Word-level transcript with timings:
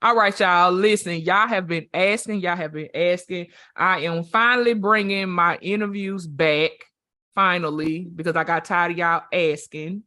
All 0.00 0.14
right, 0.14 0.38
y'all. 0.38 0.70
Listen, 0.70 1.16
y'all 1.16 1.48
have 1.48 1.66
been 1.66 1.86
asking, 1.92 2.40
y'all 2.40 2.54
have 2.54 2.72
been 2.72 2.88
asking. 2.94 3.48
I 3.74 4.02
am 4.02 4.22
finally 4.22 4.74
bringing 4.74 5.28
my 5.28 5.58
interviews 5.60 6.24
back, 6.24 6.70
finally, 7.34 8.06
because 8.14 8.36
I 8.36 8.44
got 8.44 8.64
tired 8.64 8.92
of 8.92 8.98
y'all 8.98 9.24
asking. 9.32 10.04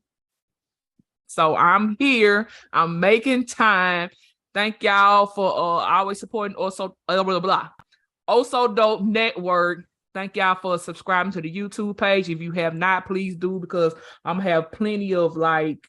So 1.27 1.57
I'm 1.57 1.97
here. 1.99 2.47
I'm 2.71 3.01
making 3.01 3.47
time. 3.47 4.12
Thank 4.54 4.81
y'all 4.81 5.25
for 5.25 5.49
uh 5.49 5.85
always 5.85 6.19
supporting 6.21 6.55
also 6.55 6.96
blah 7.08 7.23
blah 7.23 7.39
blah. 7.42 7.69
Also 8.29 8.69
dope 8.69 9.01
network. 9.01 9.85
Thank 10.13 10.37
y'all 10.37 10.58
for 10.62 10.78
subscribing 10.78 11.33
to 11.33 11.42
the 11.42 11.53
YouTube 11.53 11.97
page. 11.97 12.29
If 12.29 12.42
you 12.42 12.51
have 12.53 12.76
not, 12.76 13.08
please 13.08 13.35
do 13.35 13.60
because 13.60 13.94
I'm 14.23 14.39
have 14.39 14.71
plenty 14.71 15.15
of 15.15 15.35
like 15.35 15.85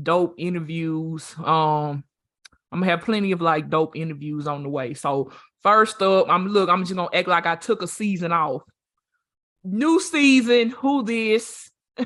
dope 0.00 0.34
interviews. 0.38 1.36
Um 1.44 2.02
I'm 2.70 2.80
gonna 2.80 2.90
have 2.90 3.02
plenty 3.02 3.32
of 3.32 3.40
like 3.40 3.70
dope 3.70 3.96
interviews 3.96 4.46
on 4.46 4.62
the 4.62 4.68
way. 4.68 4.94
So 4.94 5.32
first 5.62 6.02
up, 6.02 6.28
I'm 6.28 6.48
look, 6.48 6.68
I'm 6.68 6.82
just 6.82 6.94
gonna 6.94 7.08
act 7.12 7.28
like 7.28 7.46
I 7.46 7.56
took 7.56 7.82
a 7.82 7.88
season 7.88 8.32
off. 8.32 8.62
New 9.64 10.00
season, 10.00 10.70
who 10.70 11.02
this? 11.04 11.70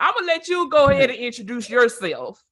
I'm 0.00 0.14
gonna 0.14 0.26
let 0.26 0.48
you 0.48 0.68
go 0.68 0.88
ahead 0.88 1.10
and 1.10 1.18
introduce 1.18 1.68
yourself. 1.70 2.42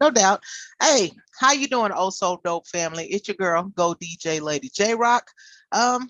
No 0.00 0.10
doubt. 0.10 0.42
Hey, 0.82 1.12
how 1.38 1.52
you 1.52 1.68
doing, 1.68 1.92
oh 1.94 2.10
so 2.10 2.40
dope 2.44 2.66
family? 2.66 3.06
It's 3.06 3.28
your 3.28 3.36
girl, 3.36 3.64
Go 3.76 3.94
DJ 3.94 4.40
Lady 4.40 4.68
Jaroq. 4.68 5.22
Um, 5.70 6.08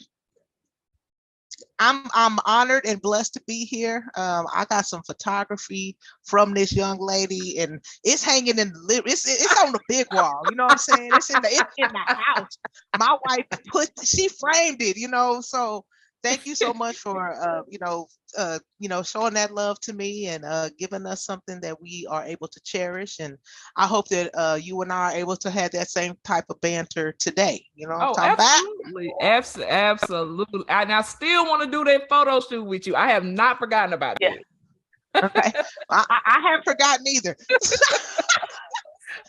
I'm 1.83 2.07
I'm 2.15 2.39
honored 2.47 2.87
and 2.87 3.03
blessed 3.03 3.35
to 3.35 3.43
be 3.45 3.65
here. 3.65 4.05
Um, 4.17 4.47
I 4.55 4.65
got 4.67 4.87
some 4.87 5.03
photography 5.03 5.97
from 6.23 6.55
this 6.55 6.73
young 6.73 6.99
lady, 7.01 7.59
and 7.59 7.81
it's 8.05 8.23
hanging 8.23 8.59
in 8.59 8.69
the 8.69 9.03
it's 9.05 9.29
it's 9.29 9.65
on 9.65 9.73
the 9.73 9.81
big 9.89 10.07
wall. 10.13 10.43
You 10.49 10.55
know 10.55 10.65
what 10.65 10.73
I'm 10.73 10.79
saying? 10.79 11.11
It's 11.13 11.31
in 11.31 11.43
the 11.43 11.49
it's 11.49 11.75
in 11.79 11.89
the 11.89 12.15
house. 12.15 12.57
My 12.97 13.17
wife 13.27 13.47
put 13.73 13.91
she 14.05 14.29
framed 14.29 14.81
it. 14.81 14.97
You 14.97 15.09
know, 15.09 15.41
so 15.41 15.85
thank 16.23 16.47
you 16.47 16.55
so 16.55 16.73
much 16.73 16.97
for 16.97 17.35
uh, 17.35 17.63
you 17.69 17.79
know 17.81 18.07
uh, 18.39 18.59
you 18.79 18.89
know 18.89 19.03
showing 19.03 19.35
that 19.35 19.55
love 19.55 19.79
to 19.81 19.93
me 19.93 20.29
and 20.29 20.45
uh, 20.45 20.69
giving 20.79 21.07
us 21.07 21.25
something 21.25 21.61
that 21.61 21.81
we 21.81 22.07
are 22.09 22.25
able 22.25 22.49
to 22.49 22.61
cherish 22.63 23.19
and 23.21 23.37
i 23.77 23.87
hope 23.87 24.09
that 24.09 24.31
uh, 24.35 24.59
you 24.61 24.81
and 24.83 24.93
i 24.93 25.13
are 25.13 25.19
able 25.19 25.37
to 25.37 25.51
have 25.51 25.71
that 25.71 25.89
same 25.89 26.15
type 26.25 26.45
of 26.49 26.61
banter 26.61 27.13
today 27.19 27.65
you 27.75 27.87
know 27.87 27.99
oh, 28.01 28.15
absolutely 28.19 29.13
Abs- 29.21 29.59
absolutely 29.59 30.65
and 30.69 30.93
i 30.93 31.03
still 31.03 31.45
want 31.47 31.63
to 31.63 31.71
do 31.71 31.85
that 31.85 32.09
photo 32.09 32.41
shoot 32.41 32.65
with 32.65 32.87
you 32.87 32.95
i 32.97 33.09
have 33.09 33.25
not 33.25 33.59
forgotten 33.59 33.93
about 33.93 34.17
yeah. 34.21 34.31
that. 34.31 35.25
Okay 35.25 35.53
I, 35.91 36.05
I 36.27 36.41
haven't 36.41 36.65
forgotten 36.65 37.07
either. 37.07 37.37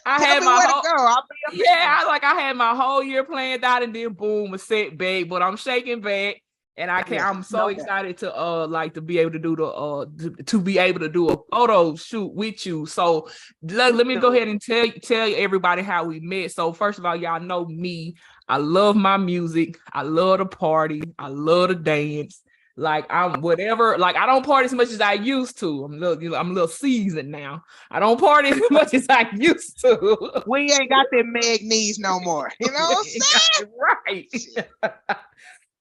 I 0.05 0.17
Tell 0.17 0.27
had 0.27 0.43
my 0.43 0.65
whole, 0.65 1.23
yeah, 1.53 1.99
I 2.01 2.07
like 2.07 2.23
I 2.23 2.33
had 2.33 2.55
my 2.55 2.75
whole 2.75 3.03
year 3.03 3.23
planned 3.23 3.63
out 3.63 3.83
and 3.83 3.93
then 3.93 4.13
boom, 4.13 4.53
a 4.53 4.57
setback, 4.57 5.27
but 5.27 5.41
I'm 5.41 5.57
shaking 5.57 6.01
back 6.01 6.42
and 6.77 6.89
I 6.89 7.03
can't. 7.03 7.23
I'm 7.23 7.43
so 7.43 7.67
excited 7.67 8.17
to 8.19 8.35
uh 8.35 8.67
like 8.67 8.95
to 8.95 9.01
be 9.01 9.19
able 9.19 9.31
to 9.31 9.39
do 9.39 9.55
the 9.55 9.65
uh 9.65 10.05
to, 10.19 10.31
to, 10.43 10.61
be 10.61 10.77
able 10.77 10.99
to 11.01 11.09
do 11.09 11.29
a 11.29 11.37
photo 11.51 11.95
shoot 11.95 12.33
with 12.33 12.65
you. 12.65 12.85
So 12.85 13.29
let, 13.61 13.95
let 13.95 14.07
me 14.07 14.15
go 14.15 14.33
ahead 14.33 14.47
and 14.47 14.61
tell 14.61 14.87
tell 15.03 15.31
everybody 15.35 15.83
how 15.83 16.05
we 16.05 16.19
met. 16.19 16.51
So 16.51 16.73
first 16.73 16.99
of 16.99 17.05
all, 17.05 17.15
y'all 17.15 17.39
know 17.39 17.65
me. 17.65 18.15
I 18.47 18.57
love 18.57 18.95
my 18.95 19.17
music. 19.17 19.77
I 19.93 20.01
love 20.01 20.39
to 20.39 20.45
party. 20.45 21.01
I 21.19 21.27
love 21.27 21.69
to 21.69 21.75
dance. 21.75 22.41
Like 22.75 23.05
I'm 23.11 23.41
whatever. 23.41 23.97
Like 23.99 24.15
I 24.15 24.25
don't 24.25 24.43
party 24.43 24.65
as 24.65 24.73
much 24.73 24.89
as 24.89 24.99
I 24.99 25.13
used 25.13 25.59
to. 25.59 25.83
I'm 25.83 25.93
a 25.93 25.97
little, 25.97 26.23
you 26.23 26.29
know, 26.31 26.37
I'm 26.37 26.51
a 26.51 26.53
little 26.53 26.67
seasoned 26.67 27.29
now. 27.29 27.63
I 27.91 27.99
don't 27.99 28.19
party 28.19 28.49
as 28.49 28.61
much 28.71 28.95
as 28.95 29.05
I 29.09 29.29
used 29.35 29.79
to. 29.81 30.43
We 30.47 30.71
ain't 30.71 30.89
got 30.89 31.05
them 31.11 31.31
Meg 31.31 31.61
knees 31.61 31.99
no 31.99 32.19
more. 32.19 32.51
You 32.59 32.71
know 32.71 32.79
what 32.79 32.97
I'm 32.97 33.03
saying? 33.21 33.71
right. 34.07 34.95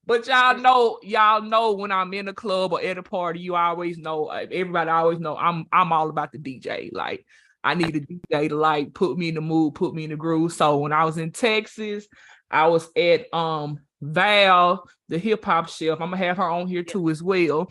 But 0.04 0.26
y'all 0.26 0.58
know, 0.58 0.98
y'all 1.02 1.42
know 1.42 1.72
when 1.72 1.92
I'm 1.92 2.12
in 2.12 2.26
a 2.26 2.34
club 2.34 2.72
or 2.72 2.82
at 2.82 2.98
a 2.98 3.02
party, 3.02 3.40
you 3.40 3.54
always 3.54 3.98
know. 3.98 4.26
Uh, 4.26 4.46
everybody 4.50 4.90
always 4.90 5.20
know 5.20 5.36
I'm 5.36 5.66
I'm 5.72 5.92
all 5.92 6.10
about 6.10 6.32
the 6.32 6.38
DJ. 6.38 6.92
Like 6.92 7.24
I 7.62 7.74
need 7.74 7.94
a 7.94 8.00
DJ 8.00 8.48
to 8.48 8.56
like 8.56 8.94
put 8.94 9.16
me 9.16 9.28
in 9.28 9.36
the 9.36 9.40
mood, 9.40 9.74
put 9.74 9.94
me 9.94 10.04
in 10.04 10.10
the 10.10 10.16
groove. 10.16 10.52
So 10.52 10.78
when 10.78 10.92
I 10.92 11.04
was 11.04 11.18
in 11.18 11.30
Texas, 11.30 12.08
I 12.50 12.66
was 12.66 12.88
at 12.96 13.32
um 13.32 13.78
Val, 14.00 14.88
the 15.08 15.18
hip 15.18 15.44
hop 15.44 15.68
chef. 15.68 16.00
I'm 16.00 16.10
gonna 16.10 16.16
have 16.16 16.38
her 16.38 16.50
on 16.50 16.66
here 16.66 16.82
too 16.82 17.08
as 17.08 17.22
well. 17.22 17.70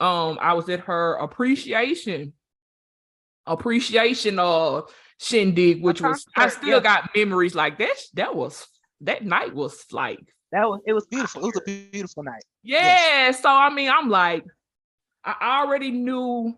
Um, 0.00 0.38
I 0.40 0.54
was 0.54 0.68
at 0.68 0.80
her 0.80 1.14
appreciation 1.14 2.32
appreciation 3.46 4.38
uh 4.38 4.82
shindig, 5.18 5.82
which 5.82 6.00
was 6.00 6.26
I 6.36 6.48
still 6.48 6.68
yeah. 6.68 6.80
got 6.80 7.10
memories 7.14 7.54
like 7.54 7.78
that. 7.78 7.96
That 8.14 8.34
was 8.34 8.66
that 9.02 9.24
night 9.24 9.54
was 9.54 9.84
like 9.92 10.20
that 10.52 10.68
was 10.68 10.80
it 10.86 10.92
was 10.92 11.06
beautiful. 11.06 11.42
It 11.42 11.46
was 11.46 11.62
a 11.66 11.90
beautiful 11.90 12.22
night. 12.22 12.44
Yeah. 12.62 12.82
Yes. 12.82 13.42
So 13.42 13.50
I 13.50 13.70
mean, 13.70 13.90
I'm 13.90 14.08
like, 14.08 14.44
I 15.24 15.62
already 15.62 15.90
knew 15.90 16.56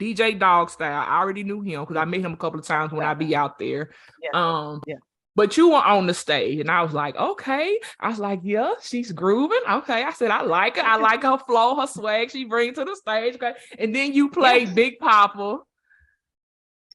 DJ 0.00 0.38
Dog 0.38 0.70
Style. 0.70 1.04
I 1.06 1.18
already 1.18 1.44
knew 1.44 1.60
him 1.60 1.80
because 1.80 1.96
I 1.96 2.04
met 2.04 2.20
him 2.20 2.32
a 2.32 2.36
couple 2.36 2.60
of 2.60 2.66
times 2.66 2.92
when 2.92 3.06
I 3.06 3.14
be 3.14 3.34
out 3.34 3.58
there. 3.58 3.90
Yeah. 4.22 4.30
Um, 4.32 4.82
yeah. 4.86 4.96
But 5.34 5.58
you 5.58 5.68
were 5.68 5.84
on 5.84 6.06
the 6.06 6.14
stage, 6.14 6.60
and 6.60 6.70
I 6.70 6.82
was 6.82 6.94
like, 6.94 7.14
okay. 7.14 7.78
I 8.00 8.08
was 8.08 8.18
like, 8.18 8.40
yeah, 8.42 8.72
she's 8.80 9.12
grooving. 9.12 9.60
Okay. 9.70 10.02
I 10.02 10.10
said, 10.12 10.30
I 10.30 10.40
like 10.40 10.78
it. 10.78 10.84
I 10.84 10.96
like 10.96 11.22
her 11.24 11.36
flow, 11.36 11.78
her 11.78 11.86
swag 11.86 12.30
she 12.30 12.46
brings 12.46 12.76
to 12.76 12.86
the 12.86 12.96
stage. 12.96 13.34
Okay. 13.34 13.52
And 13.78 13.94
then 13.94 14.14
you 14.14 14.30
play 14.30 14.60
yeah. 14.60 14.72
Big 14.72 14.98
Papa. 14.98 15.58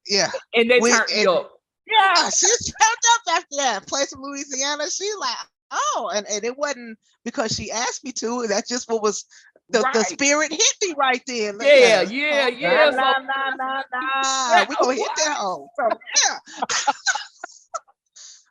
Yeah. 0.08 0.32
And 0.56 0.72
they 0.72 0.80
we, 0.80 0.90
turned 0.90 1.12
me 1.16 1.28
up. 1.28 1.52
Yeah. 1.86 2.30
She 2.32 2.48
turned 2.48 3.06
up 3.14 3.36
after 3.36 3.56
that. 3.58 3.88
Play 3.88 4.06
some 4.06 4.22
Louisiana. 4.24 4.90
She 4.90 5.08
like, 5.20 5.38
oh, 5.72 6.12
and, 6.14 6.26
and 6.28 6.44
it 6.44 6.58
wasn't 6.58 6.98
because 7.24 7.56
she 7.56 7.72
asked 7.72 8.04
me 8.04 8.12
to. 8.14 8.48
That's 8.48 8.70
just 8.70 8.90
what 8.90 9.02
was 9.02 9.26
the, 9.72 9.80
right. 9.82 9.94
the 9.94 10.04
spirit 10.04 10.52
hit 10.52 10.76
me 10.82 10.94
right 10.98 11.22
there. 11.28 11.54
Yeah, 11.64 12.02
yeah, 12.02 12.48
yeah. 12.48 12.90
Nah, 12.90 13.14
nah, 13.20 13.56
nah, 13.56 13.82
nah, 13.92 14.66
We 14.70 14.76
gonna 14.76 14.96
hit 14.96 15.10
that 15.18 15.38
hole. 15.38 15.70
So, 15.80 15.90
yeah. 16.24 16.68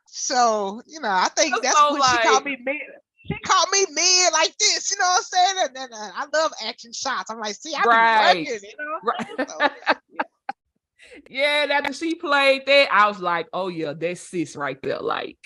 so 0.07 0.81
you 0.87 0.99
know, 0.99 1.09
I 1.09 1.29
think 1.35 1.53
that's, 1.61 1.75
that's 1.75 1.79
so 1.79 1.91
what 1.91 1.99
like, 1.99 2.21
she 2.21 2.27
called 2.27 2.45
me 2.45 2.57
man. 2.63 2.79
She 3.27 3.37
called 3.45 3.67
me 3.71 3.85
man 3.91 4.33
like 4.33 4.57
this, 4.57 4.89
you 4.89 4.97
know 4.97 5.05
what 5.05 5.17
I'm 5.17 5.23
saying? 5.23 5.55
And, 5.59 5.77
and, 5.77 5.93
and 5.93 6.13
I 6.15 6.25
love 6.33 6.51
action 6.65 6.91
shots. 6.91 7.29
I'm 7.29 7.39
like, 7.39 7.53
see, 7.53 7.73
I 7.75 7.83
right. 7.83 8.47
you 8.47 8.59
know. 8.79 8.99
Right. 9.03 9.47
So, 9.59 9.69
yeah. 11.29 11.67
yeah, 11.67 11.73
after 11.77 11.93
she 11.93 12.15
played 12.15 12.65
that, 12.65 12.87
I 12.91 13.07
was 13.07 13.19
like, 13.19 13.47
oh 13.53 13.67
yeah, 13.67 13.93
that's 13.93 14.21
sis 14.21 14.55
right 14.55 14.81
there. 14.81 14.99
Like, 14.99 15.37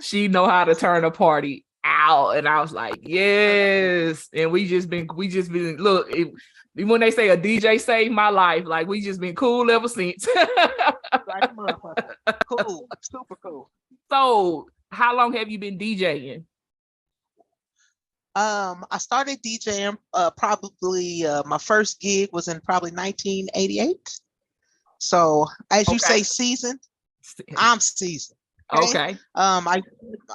she 0.00 0.28
know 0.28 0.46
how 0.46 0.64
to 0.64 0.74
turn 0.74 1.04
a 1.04 1.10
party 1.10 1.64
out. 1.84 2.32
And 2.32 2.48
i 2.48 2.60
was 2.60 2.72
like 2.72 2.96
yes. 3.02 4.28
And 4.32 4.50
we 4.50 4.66
just 4.66 4.88
been 4.90 5.08
we 5.14 5.28
just 5.28 5.52
been 5.52 5.76
look 5.76 6.08
it, 6.10 6.32
when 6.74 7.00
they 7.00 7.10
say 7.10 7.30
a 7.30 7.38
dj 7.38 7.80
saved 7.80 8.12
my 8.12 8.28
life 8.28 8.66
like 8.66 8.86
we 8.86 9.00
just 9.00 9.20
been 9.20 9.34
cool 9.34 9.70
ever 9.70 9.88
since. 9.88 10.26
Cool. 12.48 12.88
Super 13.00 13.36
cool. 13.42 13.70
So 14.10 14.66
how 14.90 15.16
long 15.16 15.32
have 15.34 15.48
you 15.48 15.58
been 15.58 15.78
djing 15.78 16.44
um 18.34 18.84
i 18.90 18.98
started 18.98 19.38
djing 19.42 19.96
uh 20.12 20.30
probably 20.36 21.26
uh 21.26 21.42
my 21.46 21.58
first 21.58 22.00
gig 22.00 22.28
was 22.32 22.48
in 22.48 22.60
probably 22.60 22.90
1988 22.90 23.96
so 24.98 25.46
as 25.70 25.88
you 25.88 25.98
say 25.98 26.22
season 26.22 26.78
i'm 27.56 27.80
seasoned 27.80 28.35
Okay. 28.74 29.16
Um, 29.34 29.68
I 29.68 29.80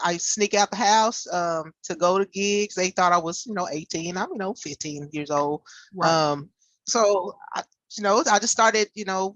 I 0.03 0.17
sneak 0.17 0.53
out 0.53 0.71
the 0.71 0.77
house 0.77 1.31
um 1.33 1.73
to 1.83 1.95
go 1.95 2.17
to 2.17 2.25
gigs. 2.25 2.75
They 2.75 2.89
thought 2.89 3.11
I 3.11 3.17
was, 3.17 3.45
you 3.45 3.53
know, 3.53 3.67
18. 3.69 4.17
I'm, 4.17 4.29
you 4.31 4.37
know, 4.37 4.53
15 4.53 5.09
years 5.11 5.29
old. 5.29 5.61
Um, 6.01 6.49
so 6.87 7.35
I, 7.53 7.63
you 7.97 8.03
know, 8.03 8.23
I 8.31 8.39
just 8.39 8.53
started, 8.53 8.87
you 8.93 9.05
know, 9.05 9.35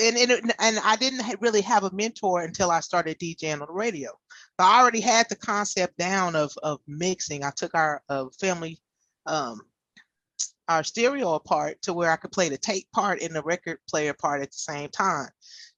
and 0.00 0.16
and, 0.16 0.52
and 0.58 0.78
I 0.84 0.96
didn't 0.96 1.22
really 1.40 1.60
have 1.62 1.84
a 1.84 1.92
mentor 1.92 2.42
until 2.42 2.70
I 2.70 2.80
started 2.80 3.18
DJing 3.18 3.60
on 3.60 3.60
the 3.60 3.72
radio. 3.72 4.10
But 4.56 4.64
I 4.64 4.80
already 4.80 5.00
had 5.00 5.28
the 5.28 5.36
concept 5.36 5.96
down 5.98 6.34
of 6.34 6.52
of 6.62 6.80
mixing. 6.88 7.44
I 7.44 7.52
took 7.54 7.74
our 7.74 8.02
uh, 8.08 8.26
family 8.40 8.80
um 9.26 9.60
our 10.68 10.84
stereo 10.84 11.34
apart 11.34 11.80
to 11.82 11.94
where 11.94 12.10
I 12.10 12.16
could 12.16 12.32
play 12.32 12.48
the 12.48 12.58
tape 12.58 12.86
part 12.92 13.22
and 13.22 13.34
the 13.34 13.42
record 13.42 13.78
player 13.88 14.12
part 14.12 14.42
at 14.42 14.50
the 14.50 14.58
same 14.58 14.90
time. 14.90 15.28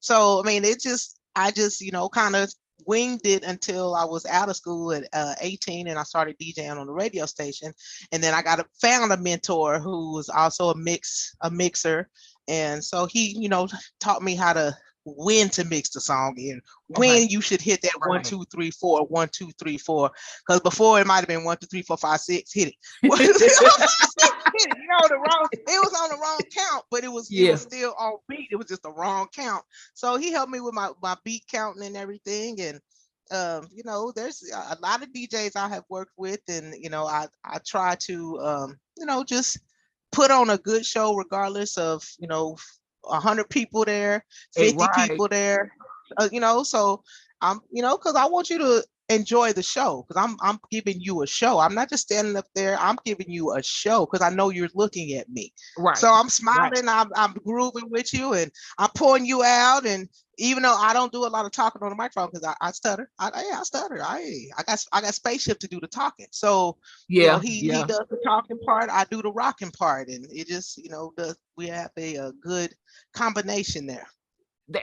So 0.00 0.42
I 0.42 0.46
mean, 0.46 0.64
it 0.64 0.80
just 0.80 1.19
I 1.34 1.50
just, 1.50 1.80
you 1.80 1.92
know, 1.92 2.08
kind 2.08 2.36
of 2.36 2.52
winged 2.86 3.26
it 3.26 3.44
until 3.44 3.94
I 3.94 4.04
was 4.04 4.26
out 4.26 4.48
of 4.48 4.56
school 4.56 4.92
at 4.92 5.04
uh, 5.12 5.34
18 5.40 5.88
and 5.88 5.98
I 5.98 6.02
started 6.02 6.36
DJing 6.38 6.76
on 6.76 6.86
the 6.86 6.92
radio 6.92 7.26
station. 7.26 7.72
And 8.12 8.22
then 8.22 8.34
I 8.34 8.42
got 8.42 8.60
a, 8.60 8.66
found 8.80 9.12
a 9.12 9.16
mentor 9.16 9.80
who 9.80 10.14
was 10.14 10.28
also 10.28 10.70
a 10.70 10.76
mix, 10.76 11.34
a 11.42 11.50
mixer. 11.50 12.08
And 12.48 12.82
so 12.82 13.06
he, 13.06 13.36
you 13.38 13.48
know, 13.48 13.68
taught 14.00 14.22
me 14.22 14.34
how 14.34 14.52
to 14.52 14.76
when 15.04 15.48
to 15.48 15.64
mix 15.64 15.90
the 15.90 16.00
song 16.00 16.34
in, 16.36 16.60
when 16.88 17.10
okay. 17.10 17.26
you 17.28 17.40
should 17.40 17.60
hit 17.60 17.80
that 17.82 17.92
one, 18.06 18.22
two, 18.22 18.44
three, 18.52 18.70
four, 18.70 19.06
one, 19.06 19.28
two, 19.32 19.50
three, 19.58 19.78
four. 19.78 20.10
Because 20.46 20.60
before 20.60 21.00
it 21.00 21.06
might 21.06 21.20
have 21.20 21.28
been 21.28 21.44
one, 21.44 21.56
two, 21.56 21.66
three, 21.66 21.82
four, 21.82 21.96
five, 21.96 22.20
six, 22.20 22.52
hit 22.52 22.74
it. 23.02 24.20
you 24.54 24.88
know 24.88 25.08
the 25.08 25.16
wrong. 25.16 25.48
It 25.52 25.64
was 25.66 25.94
on 26.00 26.10
the 26.10 26.16
wrong 26.16 26.40
count, 26.54 26.84
but 26.90 27.04
it 27.04 27.12
was, 27.12 27.30
yeah. 27.30 27.48
it 27.48 27.52
was 27.52 27.62
still 27.62 27.94
on 27.98 28.18
beat. 28.28 28.48
It 28.50 28.56
was 28.56 28.66
just 28.66 28.82
the 28.82 28.92
wrong 28.92 29.28
count. 29.34 29.64
So 29.94 30.16
he 30.16 30.32
helped 30.32 30.52
me 30.52 30.60
with 30.60 30.74
my 30.74 30.90
my 31.02 31.16
beat 31.24 31.44
counting 31.50 31.84
and 31.84 31.96
everything, 31.96 32.60
and 32.60 32.80
um, 33.30 33.68
you 33.72 33.82
know, 33.84 34.12
there's 34.14 34.42
a 34.52 34.76
lot 34.80 35.02
of 35.02 35.12
DJs 35.12 35.56
I 35.56 35.68
have 35.68 35.84
worked 35.88 36.14
with, 36.16 36.40
and 36.48 36.74
you 36.78 36.90
know, 36.90 37.06
I 37.06 37.26
I 37.44 37.58
try 37.64 37.96
to 38.00 38.40
um, 38.40 38.78
you 38.98 39.06
know 39.06 39.24
just 39.24 39.58
put 40.12 40.30
on 40.30 40.50
a 40.50 40.58
good 40.58 40.84
show 40.84 41.14
regardless 41.14 41.78
of 41.78 42.04
you 42.18 42.28
know 42.28 42.56
hundred 43.04 43.48
people 43.48 43.84
there, 43.84 44.24
fifty 44.54 44.76
right. 44.76 45.10
people 45.10 45.28
there, 45.28 45.72
uh, 46.18 46.28
you 46.32 46.40
know. 46.40 46.62
So 46.62 47.02
I'm 47.40 47.60
you 47.70 47.82
know 47.82 47.96
because 47.96 48.16
I 48.16 48.26
want 48.26 48.50
you 48.50 48.58
to 48.58 48.84
enjoy 49.10 49.52
the 49.52 49.62
show 49.62 50.04
because 50.06 50.22
I'm 50.22 50.36
I'm 50.40 50.58
giving 50.70 51.00
you 51.00 51.22
a 51.22 51.26
show. 51.26 51.58
I'm 51.58 51.74
not 51.74 51.90
just 51.90 52.04
standing 52.04 52.36
up 52.36 52.46
there. 52.54 52.78
I'm 52.78 52.96
giving 53.04 53.28
you 53.28 53.54
a 53.54 53.62
show 53.62 54.06
because 54.06 54.22
I 54.22 54.34
know 54.34 54.50
you're 54.50 54.68
looking 54.74 55.14
at 55.14 55.28
me. 55.28 55.52
Right. 55.76 55.96
So 55.96 56.10
I'm 56.10 56.28
smiling. 56.28 56.86
Right. 56.86 57.06
I'm 57.06 57.10
I'm 57.16 57.32
grooving 57.44 57.90
with 57.90 58.14
you 58.14 58.34
and 58.34 58.50
I'm 58.78 58.90
pulling 58.94 59.26
you 59.26 59.42
out. 59.42 59.84
And 59.84 60.08
even 60.38 60.62
though 60.62 60.76
I 60.76 60.92
don't 60.92 61.12
do 61.12 61.26
a 61.26 61.28
lot 61.28 61.44
of 61.44 61.50
talking 61.50 61.82
on 61.82 61.90
the 61.90 61.96
microphone 61.96 62.30
because 62.32 62.46
I, 62.46 62.54
I 62.66 62.70
stutter, 62.70 63.10
I, 63.18 63.30
I, 63.34 63.58
I 63.58 63.62
stutter. 63.64 64.00
I 64.00 64.46
I 64.56 64.62
got 64.62 64.84
I 64.92 65.00
got 65.00 65.14
spaceship 65.14 65.58
to 65.58 65.68
do 65.68 65.80
the 65.80 65.88
talking. 65.88 66.28
So 66.30 66.78
yeah, 67.08 67.22
you 67.22 67.28
know, 67.28 67.38
he 67.40 67.66
yeah. 67.66 67.78
he 67.78 67.84
does 67.84 68.06
the 68.08 68.18
talking 68.24 68.60
part. 68.60 68.90
I 68.90 69.04
do 69.10 69.22
the 69.22 69.32
rocking 69.32 69.72
part, 69.72 70.08
and 70.08 70.24
it 70.30 70.46
just 70.46 70.78
you 70.78 70.88
know 70.88 71.12
the 71.16 71.34
we 71.56 71.66
have 71.66 71.90
a, 71.98 72.14
a 72.14 72.32
good 72.42 72.72
combination 73.12 73.86
there 73.86 74.06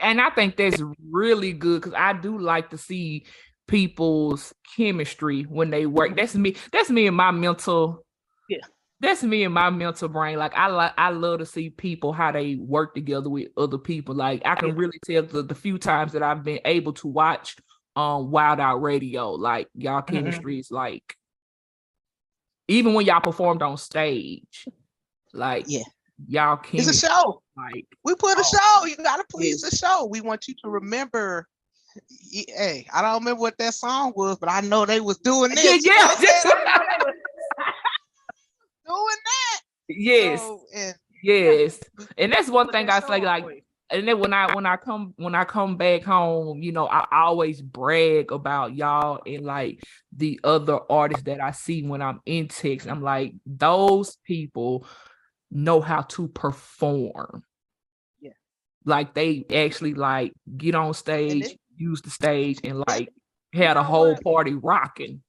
and 0.02 0.20
I 0.20 0.28
think 0.30 0.56
that's 0.56 0.82
really 1.10 1.52
good 1.52 1.80
because 1.80 1.96
I 1.96 2.12
do 2.12 2.38
like 2.38 2.68
to 2.70 2.78
see 2.78 3.24
people's 3.68 4.52
chemistry 4.76 5.42
when 5.42 5.70
they 5.70 5.86
work. 5.86 6.16
That's 6.16 6.34
me. 6.34 6.56
That's 6.72 6.90
me 6.90 7.06
and 7.06 7.16
my 7.16 7.30
mental. 7.30 8.04
Yeah. 8.48 8.58
That's 9.00 9.22
me 9.22 9.44
and 9.44 9.54
my 9.54 9.70
mental 9.70 10.08
brain. 10.08 10.38
Like 10.38 10.54
I 10.56 10.66
like 10.66 10.92
I 10.98 11.10
love 11.10 11.38
to 11.38 11.46
see 11.46 11.70
people 11.70 12.12
how 12.12 12.32
they 12.32 12.56
work 12.56 12.94
together 12.96 13.30
with 13.30 13.48
other 13.56 13.78
people. 13.78 14.16
Like 14.16 14.42
I 14.44 14.56
can 14.56 14.74
really 14.74 14.98
tell 15.04 15.22
the, 15.22 15.42
the 15.44 15.54
few 15.54 15.78
times 15.78 16.12
that 16.12 16.22
I've 16.24 16.42
been 16.42 16.58
able 16.64 16.94
to 16.94 17.06
watch 17.06 17.56
um 17.94 18.32
Wild 18.32 18.58
Out 18.58 18.82
Radio, 18.82 19.30
like 19.30 19.68
y'all 19.74 20.02
mm-hmm. 20.02 20.16
chemistry 20.16 20.54
mm-hmm. 20.54 20.60
is 20.60 20.70
like 20.72 21.14
even 22.66 22.94
when 22.94 23.06
y'all 23.06 23.20
performed 23.20 23.62
on 23.62 23.76
stage, 23.76 24.66
like 25.32 25.66
yeah, 25.68 25.84
y'all 26.26 26.56
can 26.56 26.80
It's 26.80 26.88
a 26.88 27.06
show. 27.06 27.42
Like 27.56 27.86
we 28.04 28.16
put 28.16 28.36
a 28.36 28.44
oh, 28.44 28.82
show. 28.82 28.86
You 28.86 28.96
gotta 28.96 29.24
please 29.30 29.60
the 29.60 29.74
show. 29.74 30.06
We 30.10 30.20
want 30.20 30.48
you 30.48 30.54
to 30.64 30.70
remember 30.70 31.46
hey, 32.30 32.86
I 32.92 33.02
don't 33.02 33.20
remember 33.20 33.40
what 33.40 33.58
that 33.58 33.74
song 33.74 34.12
was, 34.16 34.38
but 34.38 34.50
I 34.50 34.60
know 34.60 34.86
they 34.86 35.00
was 35.00 35.18
doing 35.18 35.54
this. 35.54 35.84
Yeah, 35.84 36.14
yeah. 36.20 36.44
doing 38.86 39.16
that. 39.24 39.60
Yes. 39.88 40.40
So, 40.40 40.60
and, 40.74 40.94
yes. 41.22 41.80
And 42.16 42.32
that's 42.32 42.48
one 42.48 42.70
thing 42.70 42.88
I 42.90 43.00
say, 43.00 43.20
like, 43.20 43.64
and 43.90 44.06
then 44.06 44.18
when 44.18 44.34
I 44.34 44.54
when 44.54 44.66
I 44.66 44.76
come 44.76 45.14
when 45.16 45.34
I 45.34 45.44
come 45.44 45.76
back 45.76 46.02
home, 46.02 46.62
you 46.62 46.72
know, 46.72 46.86
I, 46.86 47.06
I 47.10 47.22
always 47.22 47.62
brag 47.62 48.32
about 48.32 48.74
y'all 48.74 49.22
and 49.26 49.44
like 49.44 49.82
the 50.14 50.40
other 50.44 50.78
artists 50.90 51.24
that 51.24 51.40
I 51.40 51.52
see 51.52 51.82
when 51.82 52.02
I'm 52.02 52.20
in 52.26 52.48
Texas. 52.48 52.90
I'm 52.90 53.02
like, 53.02 53.34
those 53.46 54.16
people 54.24 54.86
know 55.50 55.80
how 55.80 56.02
to 56.02 56.28
perform. 56.28 57.44
Yeah. 58.20 58.32
Like 58.84 59.14
they 59.14 59.46
actually 59.54 59.94
like 59.94 60.32
get 60.54 60.74
on 60.74 60.92
stage 60.92 61.56
use 61.78 62.02
the 62.02 62.10
stage 62.10 62.60
and 62.64 62.84
like 62.88 63.08
had 63.52 63.76
a 63.76 63.82
whole 63.82 64.16
party 64.16 64.54
rocking. 64.54 65.22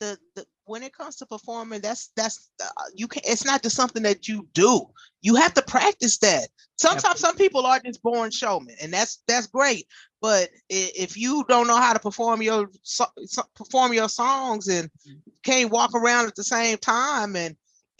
The, 0.00 0.18
the 0.36 0.46
when 0.68 0.82
it 0.82 0.92
comes 0.92 1.16
to 1.16 1.26
performing, 1.26 1.80
that's 1.80 2.10
that's 2.14 2.50
uh, 2.62 2.66
you 2.94 3.08
can. 3.08 3.22
It's 3.24 3.44
not 3.44 3.62
just 3.62 3.74
something 3.74 4.02
that 4.02 4.28
you 4.28 4.46
do. 4.52 4.86
You 5.22 5.34
have 5.36 5.54
to 5.54 5.62
practice 5.62 6.18
that. 6.18 6.48
Sometimes 6.76 7.18
some 7.18 7.34
people 7.34 7.66
are 7.66 7.80
just 7.80 8.02
born 8.02 8.30
showmen, 8.30 8.76
and 8.80 8.92
that's 8.92 9.22
that's 9.26 9.46
great. 9.46 9.86
But 10.20 10.50
if 10.68 11.16
you 11.16 11.44
don't 11.48 11.66
know 11.66 11.76
how 11.76 11.94
to 11.94 11.98
perform 11.98 12.42
your 12.42 12.70
so, 12.82 13.06
perform 13.54 13.92
your 13.92 14.08
songs 14.08 14.68
and 14.68 14.88
mm-hmm. 14.88 15.18
can't 15.42 15.70
walk 15.70 15.94
around 15.94 16.26
at 16.26 16.36
the 16.36 16.44
same 16.44 16.78
time 16.78 17.34
and 17.34 17.56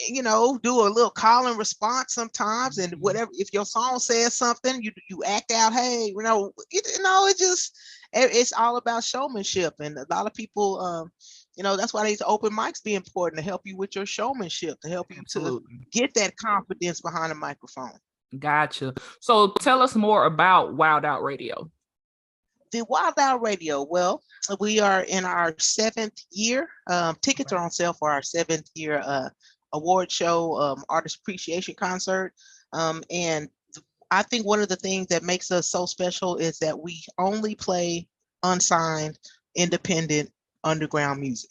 you 0.06 0.22
know, 0.22 0.58
do 0.62 0.80
a 0.80 0.88
little 0.88 1.10
call 1.10 1.46
and 1.48 1.58
response 1.58 2.14
sometimes, 2.14 2.78
and 2.78 2.92
mm-hmm. 2.92 3.00
whatever. 3.00 3.30
If 3.34 3.52
your 3.52 3.64
song 3.64 3.98
says 3.98 4.36
something, 4.36 4.82
you 4.82 4.92
you 5.08 5.22
act 5.24 5.52
out. 5.52 5.72
Hey, 5.72 6.12
you 6.14 6.22
know, 6.22 6.52
you, 6.70 6.80
you 6.96 7.02
know, 7.02 7.26
it 7.26 7.38
just 7.38 7.76
it, 8.12 8.30
it's 8.32 8.52
all 8.52 8.76
about 8.76 9.04
showmanship, 9.04 9.74
and 9.80 9.96
a 9.98 10.06
lot 10.10 10.26
of 10.26 10.34
people, 10.34 10.80
um, 10.80 11.10
you 11.56 11.62
know, 11.62 11.76
that's 11.76 11.92
why 11.92 12.04
these 12.04 12.22
open 12.24 12.52
mics 12.52 12.82
be 12.82 12.94
important 12.94 13.38
to 13.38 13.44
help 13.44 13.62
you 13.64 13.76
with 13.76 13.96
your 13.96 14.06
showmanship, 14.06 14.78
to 14.80 14.88
help 14.88 15.08
you 15.10 15.18
Absolutely. 15.18 15.78
to 15.78 15.98
get 15.98 16.14
that 16.14 16.36
confidence 16.36 17.00
behind 17.00 17.30
the 17.30 17.34
microphone. 17.34 17.98
Gotcha. 18.38 18.94
So 19.20 19.52
tell 19.60 19.82
us 19.82 19.94
more 19.94 20.26
about 20.26 20.74
Wild 20.74 21.04
Out 21.04 21.22
Radio. 21.22 21.70
The 22.70 22.84
Wild 22.84 23.14
Out 23.18 23.42
Radio. 23.42 23.86
Well, 23.88 24.22
we 24.60 24.78
are 24.80 25.02
in 25.02 25.24
our 25.24 25.54
seventh 25.58 26.20
year. 26.30 26.68
Um, 26.90 27.16
tickets 27.22 27.52
are 27.52 27.58
on 27.58 27.70
sale 27.70 27.94
for 27.94 28.10
our 28.10 28.22
seventh 28.22 28.68
year 28.74 29.02
uh, 29.02 29.30
award 29.72 30.10
show, 30.10 30.56
um, 30.56 30.84
artist 30.88 31.18
appreciation 31.20 31.74
concert. 31.74 32.32
Um, 32.72 33.02
and 33.10 33.48
I 34.10 34.22
think 34.22 34.46
one 34.46 34.60
of 34.60 34.68
the 34.68 34.76
things 34.76 35.08
that 35.08 35.22
makes 35.22 35.50
us 35.50 35.68
so 35.68 35.86
special 35.86 36.36
is 36.36 36.58
that 36.58 36.78
we 36.78 37.02
only 37.18 37.54
play 37.54 38.08
unsigned, 38.42 39.18
independent, 39.54 40.30
underground 40.64 41.20
music. 41.20 41.50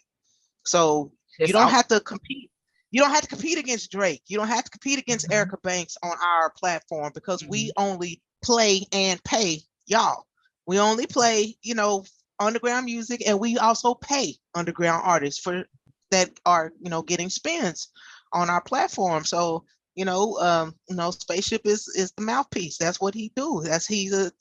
So 0.66 1.12
it's 1.40 1.50
you 1.50 1.54
don't 1.54 1.70
have 1.70 1.88
to 1.90 2.00
compete. 2.00 2.52
You 2.92 3.02
don't 3.02 3.12
have 3.12 3.22
to 3.22 3.28
compete 3.28 3.58
against 3.58 3.92
Drake. 3.92 4.24
You 4.28 4.38
don't 4.38 4.48
have 4.48 4.64
to 4.64 4.72
compete 4.72 5.00
against 5.00 5.26
mm-hmm. 5.26 5.34
Erica 5.34 5.58
Banks 5.62 5.98
on 6.02 6.16
our 6.24 6.52
platform 6.52 7.12
because 7.14 7.42
mm-hmm. 7.42 7.52
we 7.52 7.72
only 7.78 8.22
play 8.44 8.82
and 8.92 9.22
pay 9.24 9.62
y'all. 9.86 10.26
We 10.66 10.80
only 10.80 11.06
play, 11.06 11.58
you 11.62 11.76
know, 11.76 12.06
underground 12.40 12.86
music 12.86 13.24
and 13.28 13.40
we 13.40 13.58
also 13.58 13.94
pay 13.94 14.36
underground 14.54 15.04
artists 15.06 15.42
for 15.42 15.66
that 16.12 16.32
are 16.46 16.72
you 16.82 16.90
know 16.90 17.02
getting 17.02 17.30
spins 17.30 17.90
on 18.34 18.50
our 18.50 18.62
platform. 18.62 19.24
So 19.24 19.64
you 19.98 20.06
know, 20.06 20.38
um, 20.38 20.76
you 20.88 20.96
know, 20.96 21.10
spaceship 21.10 21.62
is 21.66 21.88
is 21.88 22.12
the 22.12 22.22
mouthpiece. 22.22 22.78
That's 22.78 23.02
what 23.02 23.16
he 23.16 23.32
do. 23.36 23.64
That's 23.64 23.88
he's 23.88 24.14
a, 24.14 24.32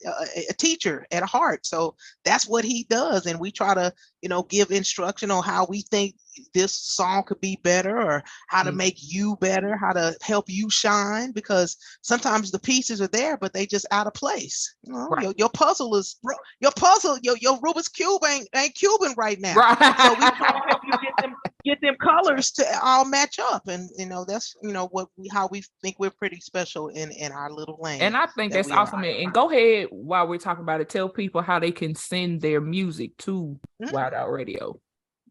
a, 0.50 0.52
teacher 0.52 1.06
at 1.10 1.22
heart. 1.22 1.64
So 1.64 1.96
that's 2.26 2.46
what 2.46 2.62
he 2.62 2.84
does, 2.90 3.24
and 3.24 3.40
we 3.40 3.50
try 3.50 3.72
to, 3.72 3.90
you 4.20 4.28
know, 4.28 4.42
give 4.42 4.70
instruction 4.70 5.30
on 5.30 5.42
how 5.42 5.66
we 5.66 5.80
think 5.80 6.14
this 6.52 6.74
song 6.74 7.22
could 7.22 7.40
be 7.40 7.58
better, 7.62 7.96
or 7.96 8.22
how 8.48 8.64
to 8.64 8.70
mm. 8.70 8.76
make 8.76 8.98
you 8.98 9.38
better, 9.40 9.78
how 9.78 9.92
to 9.92 10.14
help 10.20 10.44
you 10.46 10.68
shine. 10.68 11.32
Because 11.32 11.78
sometimes 12.02 12.50
the 12.50 12.58
pieces 12.58 13.00
are 13.00 13.08
there, 13.08 13.38
but 13.38 13.54
they 13.54 13.64
just 13.64 13.86
out 13.90 14.06
of 14.06 14.12
place. 14.12 14.74
You 14.82 14.92
know, 14.92 15.08
right. 15.08 15.22
your, 15.22 15.34
your, 15.38 15.50
puzzle 15.54 15.96
is 15.96 16.20
your 16.60 16.72
puzzle. 16.72 17.16
Your 17.22 17.38
your 17.38 17.58
Rubik's 17.60 17.88
cube 17.88 18.20
ain't 18.28 18.46
ain't 18.54 18.74
cubing 18.74 19.16
right 19.16 19.40
now. 19.40 19.54
Right. 19.54 19.78
So 19.78 20.10
we 20.10 20.30
try 20.36 20.52
to 20.52 20.68
help 20.68 20.82
you 20.84 20.92
get 21.00 21.16
them 21.22 21.34
get 21.66 21.80
them 21.80 21.96
colors 21.96 22.52
to 22.52 22.64
all 22.82 23.04
match 23.04 23.38
up. 23.38 23.66
And 23.66 23.90
you 23.98 24.06
know 24.06 24.24
that's 24.24 24.54
you 24.62 24.72
know 24.72 24.86
what 24.88 25.08
we 25.16 25.28
how 25.32 25.48
we 25.50 25.62
think 25.82 25.96
we're 25.98 26.10
pretty 26.10 26.40
special 26.40 26.88
in 26.88 27.10
in 27.10 27.32
our 27.32 27.50
little 27.50 27.78
lane 27.80 28.00
and 28.00 28.16
i 28.16 28.26
think 28.26 28.52
that 28.52 28.66
that's 28.66 28.70
awesome. 28.70 29.02
and 29.04 29.32
go 29.32 29.50
ahead 29.50 29.88
while 29.90 30.26
we're 30.26 30.38
talking 30.38 30.62
about 30.62 30.80
it 30.80 30.88
tell 30.88 31.08
people 31.08 31.42
how 31.42 31.58
they 31.58 31.72
can 31.72 31.94
send 31.94 32.40
their 32.40 32.60
music 32.60 33.16
to 33.18 33.58
mm-hmm. 33.82 33.94
wild 33.94 34.14
out 34.14 34.30
radio. 34.30 34.78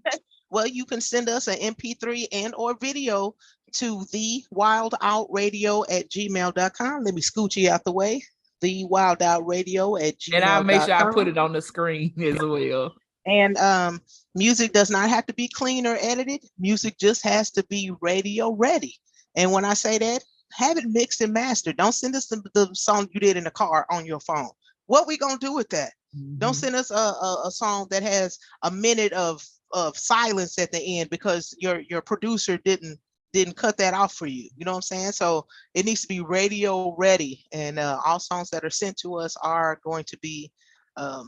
Well 0.52 0.68
you 0.68 0.86
can 0.86 1.02
send 1.02 1.28
us 1.28 1.48
an 1.48 1.58
mp3 1.58 2.28
and 2.32 2.54
or 2.56 2.78
video 2.80 3.36
to 3.74 4.06
the 4.14 4.44
wild 4.52 4.94
out 5.02 5.28
radio 5.32 5.84
at 5.90 6.10
gmail.com 6.10 7.04
let 7.04 7.14
me 7.14 7.22
scoot 7.22 7.56
you 7.56 7.70
out 7.70 7.84
the 7.84 7.92
way. 7.92 8.24
The 8.62 8.86
wild 8.86 9.22
out 9.22 9.46
radio 9.46 9.98
at 9.98 10.18
gmail. 10.20 10.36
and 10.36 10.46
i'll 10.46 10.64
make 10.64 10.82
sure 10.84 10.94
i 10.94 11.12
put 11.12 11.28
it 11.28 11.38
on 11.38 11.52
the 11.52 11.62
screen 11.62 12.14
as 12.24 12.38
well 12.40 12.94
and 13.26 13.58
um, 13.58 14.02
music 14.36 14.74
does 14.74 14.90
not 14.90 15.10
have 15.10 15.26
to 15.26 15.34
be 15.34 15.48
clean 15.48 15.88
or 15.88 15.98
edited. 16.00 16.42
Music 16.60 16.98
just 17.00 17.24
has 17.24 17.52
to 17.52 17.66
be 17.66 17.92
radio 18.02 18.52
ready. 18.54 18.96
And 19.36 19.52
when 19.52 19.66
I 19.66 19.74
say 19.74 19.98
that, 19.98 20.24
have 20.54 20.78
it 20.78 20.86
mixed 20.86 21.22
and 21.22 21.34
mastered. 21.34 21.78
Don't 21.78 21.92
send 21.92 22.16
us 22.16 22.28
the, 22.28 22.42
the 22.54 22.70
song 22.74 23.10
you 23.12 23.20
did 23.20 23.38
in 23.38 23.44
the 23.44 23.52
car 23.52 23.86
on 23.90 24.06
your 24.06 24.20
phone. 24.20 24.50
What 24.86 25.08
we 25.08 25.18
gonna 25.18 25.38
do 25.40 25.54
with 25.54 25.70
that? 25.70 25.92
Mm-hmm. 26.16 26.38
Don't 26.38 26.54
send 26.54 26.76
us 26.76 26.92
a, 26.92 26.96
a, 26.96 27.44
a, 27.48 27.52
song 27.52 27.88
that 27.90 28.04
has 28.04 28.38
a 28.64 28.72
minute 28.72 29.12
of 29.14 29.44
of 29.72 29.98
silence 29.98 30.58
at 30.60 30.72
the 30.72 31.00
end 31.00 31.10
because 31.10 31.56
your 31.60 31.82
your 31.90 32.02
producer 32.02 32.58
didn't 32.58 33.00
didn't 33.34 33.58
cut 33.58 33.78
that 33.78 33.94
off 33.94 34.14
for 34.14 34.28
you. 34.28 34.50
You 34.56 34.64
know 34.64 34.72
what 34.72 34.78
I'm 34.78 34.82
saying? 34.84 35.12
So 35.14 35.48
it 35.74 35.86
needs 35.86 36.02
to 36.02 36.08
be 36.08 36.22
radio 36.22 36.96
ready, 36.98 37.44
and 37.52 37.80
uh, 37.80 38.00
all 38.06 38.20
songs 38.20 38.50
that 38.52 38.64
are 38.64 38.70
sent 38.70 38.98
to 38.98 39.16
us 39.16 39.36
are 39.42 39.80
going 39.84 40.06
to 40.06 40.18
be 40.20 40.52
um, 40.96 41.28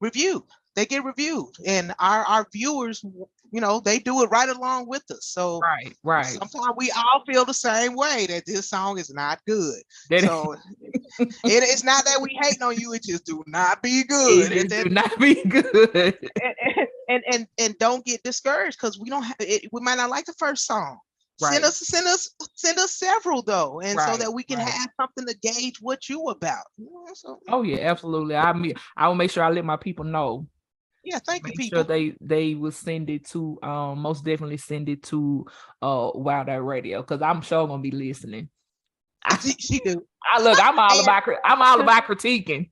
reviewed 0.00 0.42
they 0.80 0.86
get 0.86 1.04
reviewed 1.04 1.52
and 1.66 1.94
our 1.98 2.24
our 2.24 2.46
viewers 2.52 3.04
you 3.52 3.60
know 3.60 3.80
they 3.80 3.98
do 3.98 4.22
it 4.22 4.30
right 4.30 4.48
along 4.48 4.86
with 4.88 5.02
us 5.10 5.26
so 5.26 5.60
right 5.60 5.94
right 6.02 6.24
sometimes 6.24 6.74
we 6.78 6.90
all 6.92 7.22
feel 7.26 7.44
the 7.44 7.52
same 7.52 7.94
way 7.94 8.26
that 8.26 8.44
this 8.46 8.70
song 8.70 8.98
is 8.98 9.12
not 9.12 9.38
good 9.46 9.82
that 10.08 10.22
so 10.22 10.54
it, 11.18 11.30
it's 11.44 11.84
not 11.84 12.02
that 12.06 12.18
we 12.22 12.34
hating 12.40 12.62
on 12.62 12.74
you 12.78 12.94
it 12.94 13.02
just 13.02 13.26
do 13.26 13.44
not 13.46 13.82
be 13.82 14.04
good 14.04 14.52
it 14.52 14.70
do 14.70 14.88
not 14.88 15.18
be 15.18 15.42
good 15.48 16.18
and, 16.42 16.54
and 17.08 17.22
and 17.30 17.46
and, 17.58 17.78
don't 17.78 18.06
get 18.06 18.22
discouraged 18.22 18.78
because 18.80 18.98
we 18.98 19.10
don't 19.10 19.24
have 19.24 19.36
it 19.40 19.68
we 19.70 19.82
might 19.82 19.96
not 19.96 20.08
like 20.08 20.24
the 20.24 20.34
first 20.38 20.66
song 20.66 20.98
Send 21.48 21.64
us, 21.64 21.78
send 21.78 22.06
us, 22.06 22.28
send 22.54 22.78
us 22.78 22.98
several 22.98 23.42
though, 23.42 23.80
and 23.80 23.98
so 23.98 24.16
that 24.18 24.32
we 24.32 24.42
can 24.42 24.58
right. 24.58 24.68
have 24.68 24.90
something 25.00 25.26
to 25.26 25.34
gauge 25.38 25.76
what 25.80 26.08
you 26.08 26.24
about. 26.24 26.64
You 26.76 26.84
know, 26.84 27.14
so 27.14 27.40
Oh 27.48 27.62
yeah, 27.62 27.78
absolutely. 27.78 28.36
I 28.36 28.52
mean, 28.52 28.74
I 28.96 29.08
will 29.08 29.14
make 29.14 29.30
sure 29.30 29.42
I 29.42 29.50
let 29.50 29.64
my 29.64 29.76
people 29.76 30.04
know. 30.04 30.46
Yeah, 31.04 31.18
thank 31.26 31.42
you, 31.46 31.48
Make 31.50 31.56
people. 31.56 31.78
sure 31.78 31.84
they 31.84 32.14
they 32.20 32.54
will 32.54 32.72
send 32.72 33.08
it 33.10 33.26
to 33.30 33.58
um 33.62 34.00
most 34.00 34.24
definitely 34.24 34.56
send 34.58 34.88
it 34.88 35.02
to 35.04 35.46
uh 35.82 36.10
Wild 36.14 36.48
Out 36.48 36.60
Radio 36.66 37.00
because 37.02 37.22
I'm 37.22 37.40
sure 37.42 37.62
I'm 37.62 37.68
gonna 37.68 37.82
be 37.82 37.90
listening. 37.90 38.48
she, 39.42 39.52
she 39.58 39.78
do 39.80 40.02
I 40.32 40.42
look, 40.42 40.58
I'm 40.62 40.78
all 40.78 40.90
And- 40.98 41.02
about 41.02 41.22
I'm 41.44 41.62
all 41.62 41.80
about 41.80 42.04
critiquing. 42.04 42.70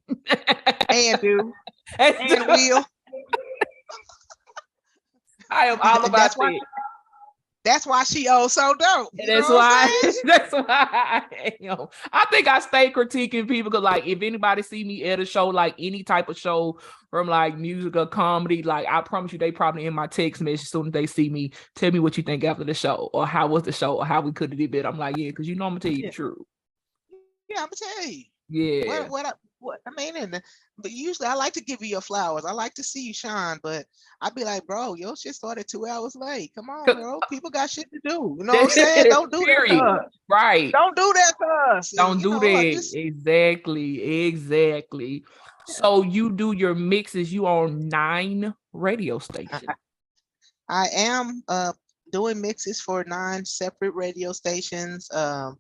and 0.89 1.21
do 1.21 1.53
And 1.99 2.17
and 2.17 2.47
will. 2.47 2.85
I 5.51 5.67
am 5.67 5.81
all 5.83 5.99
about 6.05 6.13
That's 6.13 6.37
why-. 6.37 6.59
That's 7.69 7.87
why 7.87 8.03
she 8.05 8.27
oh 8.31 8.49
so 8.49 8.75
dope. 8.75 9.11
that's 9.13 9.49
know 9.51 9.55
what 9.57 9.65
I'm 9.71 9.91
why 9.91 10.13
that's 10.25 10.53
why 10.53 10.65
I. 10.69 11.89
I 12.13 12.25
think 12.31 12.49
I 12.49 12.61
stay 12.61 12.91
critiquing 12.91 13.47
people 13.47 13.71
because 13.71 13.83
like 13.85 14.07
if 14.07 14.23
anybody 14.23 14.63
see 14.63 14.85
me 14.85 15.05
at 15.05 15.21
a 15.21 15.27
show, 15.27 15.49
like 15.49 15.75
any 15.79 16.03
type 16.03 16.31
of 16.31 16.39
show 16.39 16.81
from 17.11 17.29
like 17.29 17.59
music 17.59 17.95
or 17.95 18.07
comedy, 18.07 18.63
like 18.63 18.87
I 18.89 19.03
promise 19.03 19.33
you 19.35 19.39
they 19.39 19.53
probably 19.53 19.85
in 19.85 19.93
my 19.93 20.07
text 20.07 20.41
message 20.41 20.63
as 20.63 20.71
soon 20.71 20.87
as 20.87 20.93
they 20.93 21.05
see 21.07 21.29
me, 21.29 21.53
tell 21.75 21.91
me 21.91 21.99
what 21.99 22.17
you 22.17 22.23
think 22.23 22.43
after 22.45 22.65
the 22.65 22.73
show 22.73 23.11
or 23.13 23.27
how 23.27 23.47
was 23.49 23.65
the 23.65 23.73
show 23.73 23.97
or 23.99 24.07
how 24.07 24.23
we 24.23 24.33
could 24.33 24.51
have 24.51 24.59
did 24.59 24.75
it. 24.75 24.87
I'm 24.87 24.97
like, 24.99 25.19
yeah, 25.19 25.29
because 25.29 25.47
you 25.47 25.55
know 25.55 25.67
I'm 25.67 25.73
gonna 25.73 25.81
tell 25.81 25.93
you 25.93 26.05
Yeah. 26.05 26.09
the 26.09 26.13
truth. 26.15 26.39
Yeah, 27.51 27.57
I'm 27.59 27.69
gonna 27.69 27.95
tell 27.97 28.07
you. 28.07 28.25
Yeah. 28.49 28.87
What 29.03 29.11
what 29.11 29.27
I, 29.27 29.33
what 29.59 29.81
I 29.87 29.91
mean, 29.91 30.17
and 30.17 30.43
but 30.79 30.91
usually 30.93 31.27
I 31.29 31.35
like 31.35 31.53
to 31.55 31.61
give 31.65 31.81
you 31.83 31.89
your 31.89 32.01
flowers. 32.01 32.45
I 32.45 32.53
like 32.53 32.75
to 32.75 32.83
see 32.85 33.03
you 33.03 33.13
shine, 33.15 33.59
but 33.63 33.85
I'd 34.21 34.35
be 34.35 34.45
like, 34.45 34.67
bro, 34.67 34.95
your 34.95 35.17
shit 35.17 35.35
started 35.35 35.67
two 35.69 35.87
hours 35.87 36.15
late. 36.17 36.53
Come 36.55 36.71
on, 36.71 36.85
bro. 36.85 37.21
People 37.29 37.51
got 37.51 37.69
shit 37.71 37.87
to 37.93 38.01
do. 38.09 38.37
You 38.39 38.45
know 38.45 38.53
what 38.55 38.63
I'm 38.65 38.71
saying? 38.71 39.07
Don't 39.11 39.31
do 39.33 39.39
that. 39.41 39.47
Period. 39.47 39.79
To 39.79 39.85
us. 39.85 40.05
right. 40.29 40.73
Don't 40.73 40.97
do 40.97 41.13
that 41.15 41.33
to 41.41 41.77
us. 41.77 41.91
Don't 41.91 42.19
You 42.19 42.23
do 42.23 42.31
know, 42.31 42.39
that. 42.41 42.73
Just- 42.73 42.95
Exactly. 42.97 44.27
Exactly. 44.27 45.25
So 45.67 46.03
you 46.03 46.31
do 46.31 46.53
your 46.53 46.75
mixes, 46.75 47.33
you 47.33 47.47
on 47.47 47.89
nine 47.89 48.55
radio 48.73 49.19
stations. 49.19 49.65
I 50.69 50.87
am 50.95 51.43
uh 51.49 51.73
doing 52.11 52.41
mixes 52.41 52.81
for 52.81 53.05
nine 53.05 53.45
separate 53.45 53.95
radio 53.95 54.33
stations, 54.33 55.11
um, 55.13 55.59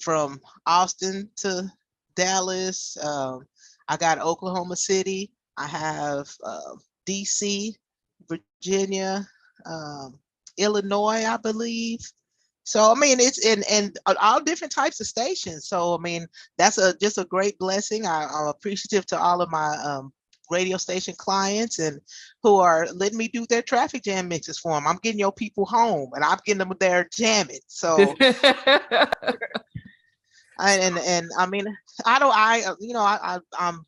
from 0.00 0.40
Austin 0.66 1.28
to 1.36 1.70
Dallas. 2.16 2.96
Um, 3.02 3.42
I 3.90 3.96
got 3.96 4.20
Oklahoma 4.20 4.76
City. 4.76 5.32
I 5.56 5.66
have 5.66 6.30
uh, 6.44 6.76
DC, 7.08 7.74
Virginia, 8.28 9.26
um, 9.66 10.16
Illinois, 10.56 11.24
I 11.26 11.36
believe. 11.36 11.98
So 12.62 12.92
I 12.92 12.94
mean, 12.94 13.18
it's 13.18 13.44
in 13.44 13.64
and 13.68 13.98
all 14.20 14.40
different 14.40 14.72
types 14.72 15.00
of 15.00 15.08
stations. 15.08 15.66
So 15.66 15.96
I 15.96 15.98
mean, 16.00 16.28
that's 16.56 16.78
a 16.78 16.96
just 16.98 17.18
a 17.18 17.24
great 17.24 17.58
blessing. 17.58 18.06
I, 18.06 18.28
I'm 18.32 18.46
appreciative 18.46 19.06
to 19.06 19.18
all 19.18 19.42
of 19.42 19.50
my 19.50 19.76
um, 19.84 20.12
radio 20.52 20.76
station 20.76 21.14
clients 21.18 21.80
and 21.80 22.00
who 22.44 22.58
are 22.58 22.86
letting 22.94 23.18
me 23.18 23.26
do 23.26 23.44
their 23.46 23.62
traffic 23.62 24.04
jam 24.04 24.28
mixes 24.28 24.58
for 24.58 24.72
them. 24.72 24.86
I'm 24.86 25.00
getting 25.02 25.18
your 25.18 25.32
people 25.32 25.66
home 25.66 26.10
and 26.14 26.22
I'm 26.22 26.38
getting 26.46 26.58
them 26.58 26.72
there 26.78 27.08
jamming. 27.12 27.58
So 27.66 28.14
and 30.68 30.98
and 30.98 31.30
I 31.38 31.46
mean, 31.46 31.66
I 32.04 32.18
don't 32.18 32.34
I 32.34 32.62
uh, 32.62 32.74
you 32.80 32.92
know 32.92 33.00
I, 33.00 33.18
I 33.22 33.38
I'm 33.58 33.86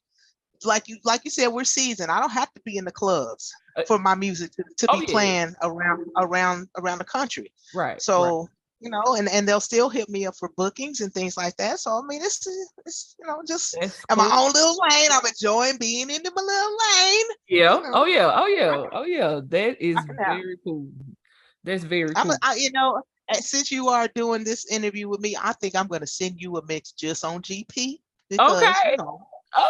like 0.64 0.88
you 0.88 0.99
like 1.05 1.23
you 1.25 1.31
said 1.31 1.49
we're 1.49 1.64
seasoned. 1.64 2.11
I 2.11 2.21
don't 2.21 2.31
have 2.31 2.52
to 2.55 2.61
be 2.64 2.76
in 2.76 2.85
the 2.85 2.93
clubs 2.93 3.52
Uh, 3.76 3.83
for 3.87 3.99
my 3.99 4.14
music 4.14 4.52
to, 4.52 4.64
to 4.79 4.87
oh, 4.91 5.00
be 5.00 5.07
yeah. 5.07 5.12
playing 5.12 5.55
around 5.62 6.07
around 6.17 6.69
around 6.76 6.99
the 6.99 7.05
country. 7.05 7.52
right. 7.75 7.93
right. 7.93 8.02
So 8.02 8.49
you 8.81 8.91
know, 8.91 9.14
and 9.17 9.29
and 9.29 9.49
they'll 9.49 9.61
still 9.61 9.88
hit 9.88 10.09
me 10.09 10.26
up 10.26 10.35
for 10.37 10.50
bookings 10.57 11.00
and 11.00 11.12
things 11.14 11.37
like 11.37 11.57
that. 11.57 11.79
So 11.79 11.93
I 11.93 12.02
mean, 12.07 12.21
it's 12.23 12.47
it's 12.85 13.14
you 13.19 13.26
know 13.26 13.43
just 13.47 13.76
That's 13.81 14.05
in 14.11 14.19
my 14.19 14.25
own 14.25 14.52
little 14.52 14.76
lane. 14.91 15.11
I'm 15.12 15.25
enjoying 15.25 15.79
being 15.79 16.11
in 16.11 16.23
my 16.23 16.43
little 16.43 16.76
lane. 16.79 17.26
Yeah. 17.49 17.81
know, 17.81 17.91
Oh 17.95 18.05
yeah. 18.07 18.33
Oh 18.35 18.47
yeah. 18.47 18.88
Oh 18.93 19.05
yeah. 19.05 19.41
That 19.49 19.81
is 19.81 19.97
very 20.19 20.57
cool. 20.64 20.88
That's 21.64 21.85
very 21.85 22.12
cool. 22.14 22.33
a, 22.33 22.38
I, 22.43 22.55
you 22.57 22.73
know, 22.73 23.00
since 23.35 23.71
you 23.71 23.89
are 23.89 24.09
doing 24.15 24.45
this 24.45 24.71
interview 24.71 25.09
with 25.09 25.21
me, 25.21 25.37
I 25.41 25.53
think 25.53 25.77
I'm 25.77 25.87
going 25.87 26.01
to 26.01 26.07
send 26.07 26.41
you 26.41 26.57
a 26.57 26.67
mix 26.67 26.93
just 26.93 27.25
on 27.25 27.43
GP. 27.43 27.99
Because, 28.29 28.62
Okay. 28.62 28.91
You 28.93 28.97
know, 28.99 29.27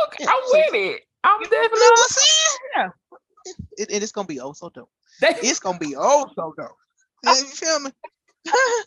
okay. 0.09 0.25
I'm 0.27 0.43
with 0.47 0.75
it. 0.75 1.03
I'm 1.25 1.41
you 1.41 1.47
know 1.47 1.51
definitely 1.51 1.81
what 1.81 1.99
I'm 1.99 2.09
saying? 2.09 2.59
Yeah. 2.77 2.89
It, 3.79 3.91
it 3.91 4.03
is 4.03 4.13
going 4.13 4.27
to 4.27 4.33
be 4.33 4.41
oh 4.41 4.53
so 4.53 4.69
dope. 4.71 4.91
It's 5.21 5.61
going 5.61 5.79
to 5.79 5.85
be 5.87 5.95
oh 5.97 6.29
so 6.35 6.55
dope. 6.57 6.77
You 7.25 7.35
feel 7.47 7.81
me? 7.81 7.91
I 8.49 8.83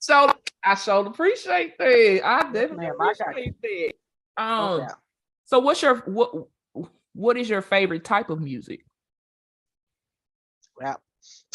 so 0.00 0.32
I 0.64 0.74
so 0.74 1.06
appreciate 1.06 1.78
that. 1.78 2.20
I 2.24 2.42
definitely 2.52 2.86
ma'am, 2.86 2.94
I 3.00 3.14
got 3.14 3.18
you. 3.18 3.52
appreciate 3.52 3.94
that. 4.36 4.42
Um 4.42 4.88
so 5.44 5.60
what's 5.60 5.82
your 5.82 5.96
what 6.06 6.32
what 7.14 7.36
is 7.36 7.48
your 7.48 7.62
favorite 7.62 8.04
type 8.04 8.30
of 8.30 8.40
music? 8.40 8.84
Rap. 10.80 11.00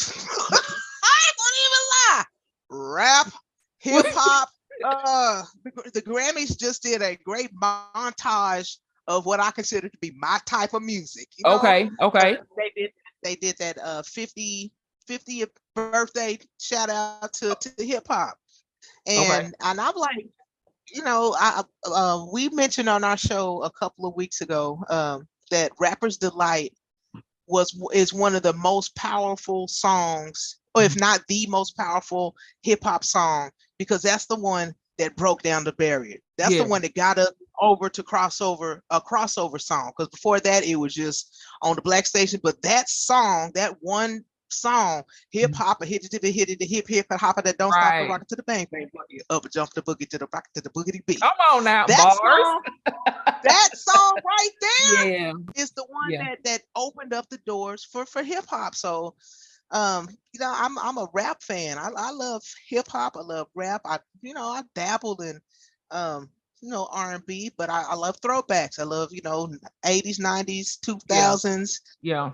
I 0.00 1.32
won't 1.38 1.56
even 1.66 1.82
lie. 1.90 2.24
Rap, 2.72 3.32
hip 3.78 4.06
hop. 4.08 4.48
Uh, 4.84 5.42
the, 5.92 6.02
Grammys 6.02 6.58
just 6.58 6.82
did 6.82 7.02
a 7.02 7.16
great 7.16 7.50
montage 7.54 8.78
of 9.06 9.26
what 9.26 9.38
I 9.38 9.50
consider 9.50 9.88
to 9.88 9.98
be 10.00 10.12
my 10.16 10.38
type 10.46 10.74
of 10.74 10.82
music. 10.82 11.28
you 11.36 11.44
know? 11.48 11.58
Okay, 11.58 11.90
okay. 12.00 12.38
they 12.56 12.72
did 12.74 12.90
they 13.22 13.36
did 13.36 13.56
that 13.58 13.78
uh 13.78 14.02
50 14.02 14.72
50th 15.08 15.50
birthday 15.74 16.38
shout 16.60 16.90
out 16.90 17.32
to, 17.34 17.54
to 17.60 17.84
hip 17.84 18.06
hop 18.08 18.36
and 19.06 19.54
and 19.62 19.80
i'm 19.80 19.94
like 19.96 20.26
you 20.92 21.02
know 21.02 21.34
i 21.38 21.62
uh, 21.86 22.24
we 22.32 22.48
mentioned 22.50 22.88
on 22.88 23.04
our 23.04 23.16
show 23.16 23.62
a 23.62 23.70
couple 23.70 24.06
of 24.06 24.14
weeks 24.16 24.40
ago 24.40 24.82
um 24.90 25.26
that 25.50 25.72
rappers 25.80 26.16
delight 26.16 26.72
was 27.46 27.78
is 27.92 28.12
one 28.12 28.34
of 28.34 28.42
the 28.42 28.52
most 28.54 28.94
powerful 28.96 29.66
songs 29.68 30.58
or 30.74 30.82
if 30.82 30.92
mm-hmm. 30.92 31.00
not 31.00 31.20
the 31.28 31.46
most 31.48 31.76
powerful 31.76 32.34
hip 32.62 32.82
hop 32.82 33.04
song 33.04 33.50
because 33.78 34.02
that's 34.02 34.26
the 34.26 34.36
one 34.36 34.74
that 34.98 35.16
broke 35.16 35.42
down 35.42 35.64
the 35.64 35.72
barrier 35.72 36.18
that's 36.38 36.52
Yeah. 36.52 36.62
the 36.64 36.68
one 36.68 36.82
that 36.82 36.94
got 36.94 37.18
us 37.18 37.32
over 37.60 37.88
to 37.88 38.02
crossover 38.02 38.80
a 38.90 39.00
crossover 39.00 39.60
song 39.60 39.92
because 39.96 40.08
before 40.10 40.40
that 40.40 40.64
it 40.64 40.76
was 40.76 40.94
just 40.94 41.34
on 41.62 41.76
the 41.76 41.82
black 41.82 42.06
station 42.06 42.40
but 42.42 42.60
that 42.62 42.88
song 42.88 43.50
that 43.54 43.76
one 43.80 44.24
song 44.50 45.00
mm-hmm. 45.00 45.38
hip 45.38 45.54
hop 45.54 45.82
hit 45.82 46.06
it 46.12 46.22
hit 46.22 46.50
it 46.50 46.58
the 46.58 46.66
hip 46.66 46.86
hip 46.88 47.06
hop 47.10 47.42
that 47.42 47.56
don't 47.58 47.72
stop 47.72 47.94
the 48.02 48.08
rocket 48.08 48.28
to 48.28 48.36
the 48.36 48.42
bang 48.42 48.66
bang 48.70 48.88
boogie 48.94 49.20
up 49.30 49.44
jump 49.50 49.70
the 49.72 49.82
boogie 49.82 50.08
to 50.08 50.18
the 50.18 50.28
rock 50.32 50.44
to 50.54 50.60
the 50.60 50.70
boogity 50.70 51.04
beat 51.06 51.20
Come 51.20 51.30
on 51.52 51.64
now, 51.64 51.86
that 51.86 52.18
bars. 52.20 52.42
song 52.42 52.62
that 53.44 53.70
song 53.74 54.18
right 54.24 54.50
there 54.60 55.08
yeah. 55.10 55.32
is 55.56 55.70
the 55.72 55.84
one 55.88 56.10
Yeah. 56.10 56.24
that 56.24 56.44
that 56.44 56.62
opened 56.76 57.12
up 57.12 57.28
the 57.28 57.38
doors 57.46 57.84
for 57.84 58.04
for 58.06 58.22
hip 58.22 58.44
hop. 58.48 58.74
So, 58.74 59.14
um, 59.72 60.08
you 60.32 60.40
know, 60.40 60.52
I'm 60.54 60.78
I'm 60.78 60.98
a 60.98 61.08
rap 61.12 61.42
fan. 61.42 61.78
I 61.78 61.90
I 61.96 62.10
love 62.12 62.42
hip 62.68 62.86
hop. 62.88 63.16
I 63.16 63.22
love 63.22 63.48
rap. 63.54 63.80
I 63.84 63.98
you 64.20 64.34
know 64.34 64.44
I 64.44 64.62
dabbled 64.74 65.22
in, 65.22 65.40
um, 65.90 66.28
you 66.60 66.70
know 66.70 66.88
R 66.92 67.14
and 67.14 67.26
B, 67.26 67.50
but 67.56 67.70
I, 67.70 67.82
I 67.90 67.94
love 67.94 68.20
throwbacks. 68.20 68.78
I 68.78 68.84
love 68.84 69.08
you 69.12 69.22
know 69.24 69.48
80s, 69.84 70.20
90s, 70.20 70.78
2000s. 70.80 71.80
Yeah. 72.02 72.32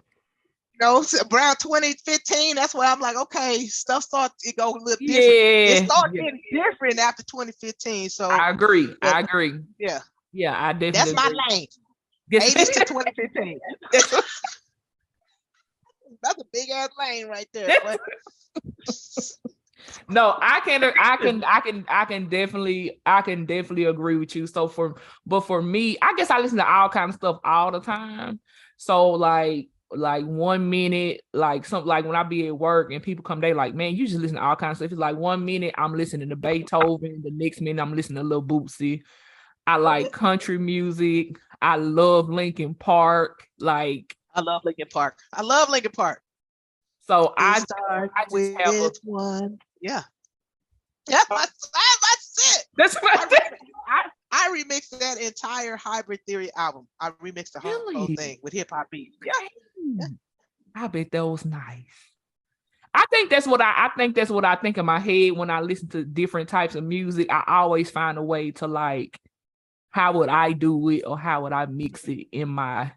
You 0.74 0.86
know, 0.86 1.04
around 1.32 1.56
2015. 1.58 2.54
That's 2.54 2.72
where 2.74 2.88
I'm 2.88 3.00
like, 3.00 3.16
okay, 3.16 3.66
stuff 3.66 4.04
starts 4.04 4.34
to 4.44 4.54
go 4.54 4.70
a 4.70 4.78
little 4.78 4.84
different. 4.84 5.08
Yeah. 5.08 5.74
It 5.74 5.90
started 5.90 6.14
yeah. 6.14 6.22
getting 6.22 6.42
different 6.52 6.98
after 7.00 7.24
2015. 7.24 8.10
So 8.10 8.28
I 8.28 8.50
agree. 8.50 8.94
I 9.02 9.20
agree. 9.20 9.60
yeah, 9.78 10.00
Yeah, 10.32 10.54
I 10.56 10.72
definitely 10.72 11.12
that's 11.12 11.14
my 11.14 11.26
agree. 11.26 11.56
lane. 11.56 11.66
80s 12.32 12.72
to 12.74 12.84
2015. 12.84 13.60
That's 16.22 16.40
a 16.40 16.44
big 16.52 16.70
ass 16.70 16.90
lane 16.98 17.28
right 17.28 17.48
there. 17.52 17.68
no 20.08 20.36
i 20.40 20.60
can 20.60 20.84
i 20.84 21.16
can 21.16 21.44
i 21.44 21.60
can 21.60 21.84
i 21.88 22.04
can 22.04 22.28
definitely 22.28 23.00
i 23.06 23.22
can 23.22 23.46
definitely 23.46 23.84
agree 23.84 24.16
with 24.16 24.34
you. 24.34 24.46
So 24.46 24.68
for 24.68 24.96
but 25.26 25.40
for 25.40 25.62
me 25.62 25.96
i 26.02 26.14
guess 26.16 26.30
i 26.30 26.38
listen 26.38 26.58
to 26.58 26.68
all 26.68 26.88
kind 26.88 27.10
of 27.10 27.14
stuff 27.14 27.38
all 27.44 27.70
the 27.70 27.80
time. 27.80 28.40
So 28.76 29.10
like 29.10 29.68
like 29.90 30.24
one 30.24 30.68
minute 30.68 31.22
like 31.32 31.64
something 31.64 31.88
like 31.88 32.04
when 32.04 32.14
i 32.14 32.22
be 32.22 32.46
at 32.46 32.58
work 32.58 32.92
and 32.92 33.02
people 33.02 33.22
come 33.22 33.40
they 33.40 33.54
like 33.54 33.74
man 33.74 33.96
you 33.96 34.06
just 34.06 34.20
listen 34.20 34.36
to 34.36 34.42
all 34.42 34.56
kinds 34.56 34.72
of 34.72 34.76
stuff. 34.78 34.92
It's 34.92 35.00
like 35.00 35.16
one 35.16 35.44
minute 35.44 35.74
i'm 35.78 35.94
listening 35.94 36.28
to 36.28 36.36
beethoven 36.36 37.22
the 37.22 37.30
next 37.30 37.60
minute 37.62 37.80
i'm 37.80 37.96
listening 37.96 38.22
to 38.22 38.28
Lil 38.28 38.42
Boosie. 38.42 39.02
I 39.66 39.76
like 39.76 40.12
country 40.12 40.56
music. 40.56 41.36
I 41.60 41.76
love 41.76 42.30
linkin 42.30 42.74
park. 42.74 43.46
Like 43.60 44.16
I 44.34 44.40
love 44.40 44.62
Linkin 44.64 44.88
Park. 44.92 45.18
I 45.32 45.42
love 45.42 45.68
Linkin 45.68 45.92
Park. 45.92 46.22
so 47.06 47.34
i 47.36 47.58
It 47.58 47.62
starts 47.62 48.12
I 48.16 48.24
just 48.30 48.58
have 48.60 48.74
a- 48.74 48.82
with 48.82 48.98
one. 49.02 49.58
Yeah. 49.80 50.02
That's 51.06 51.28
my, 51.30 51.36
that's 51.36 52.58
it. 52.58 52.66
that's 52.76 52.96
I, 52.96 53.00
what 53.00 53.32
I, 53.88 54.08
I 54.30 54.54
remixed 54.62 54.98
that 54.98 55.18
entire 55.18 55.76
Hybrid 55.76 56.20
Theory 56.26 56.50
album. 56.54 56.86
I 57.00 57.10
remixed 57.10 57.52
the 57.52 57.60
whole, 57.60 57.92
whole 57.92 58.06
thing 58.08 58.38
with 58.42 58.52
hip 58.52 58.68
hop 58.70 58.90
beats. 58.90 59.16
Yeah. 59.24 60.06
I 60.74 60.86
bet 60.88 61.10
that 61.10 61.26
was 61.26 61.44
nice. 61.46 61.86
I 62.92 63.04
think 63.10 63.30
that's 63.30 63.46
what 63.46 63.60
I, 63.60 63.86
I 63.86 63.90
think 63.96 64.14
that's 64.14 64.30
what 64.30 64.44
I 64.44 64.56
think 64.56 64.76
in 64.76 64.84
my 64.86 64.98
head 64.98 65.32
when 65.32 65.50
I 65.50 65.60
listen 65.60 65.88
to 65.90 66.04
different 66.04 66.48
types 66.48 66.74
of 66.74 66.84
music. 66.84 67.28
I 67.30 67.44
always 67.46 67.90
find 67.90 68.18
a 68.18 68.22
way 68.22 68.50
to 68.52 68.66
like, 68.66 69.18
how 69.90 70.12
would 70.18 70.28
I 70.28 70.52
do 70.52 70.88
it 70.90 71.02
or 71.06 71.18
how 71.18 71.42
would 71.42 71.52
I 71.52 71.66
mix 71.66 72.06
it 72.08 72.26
in 72.32 72.48
my 72.48 72.92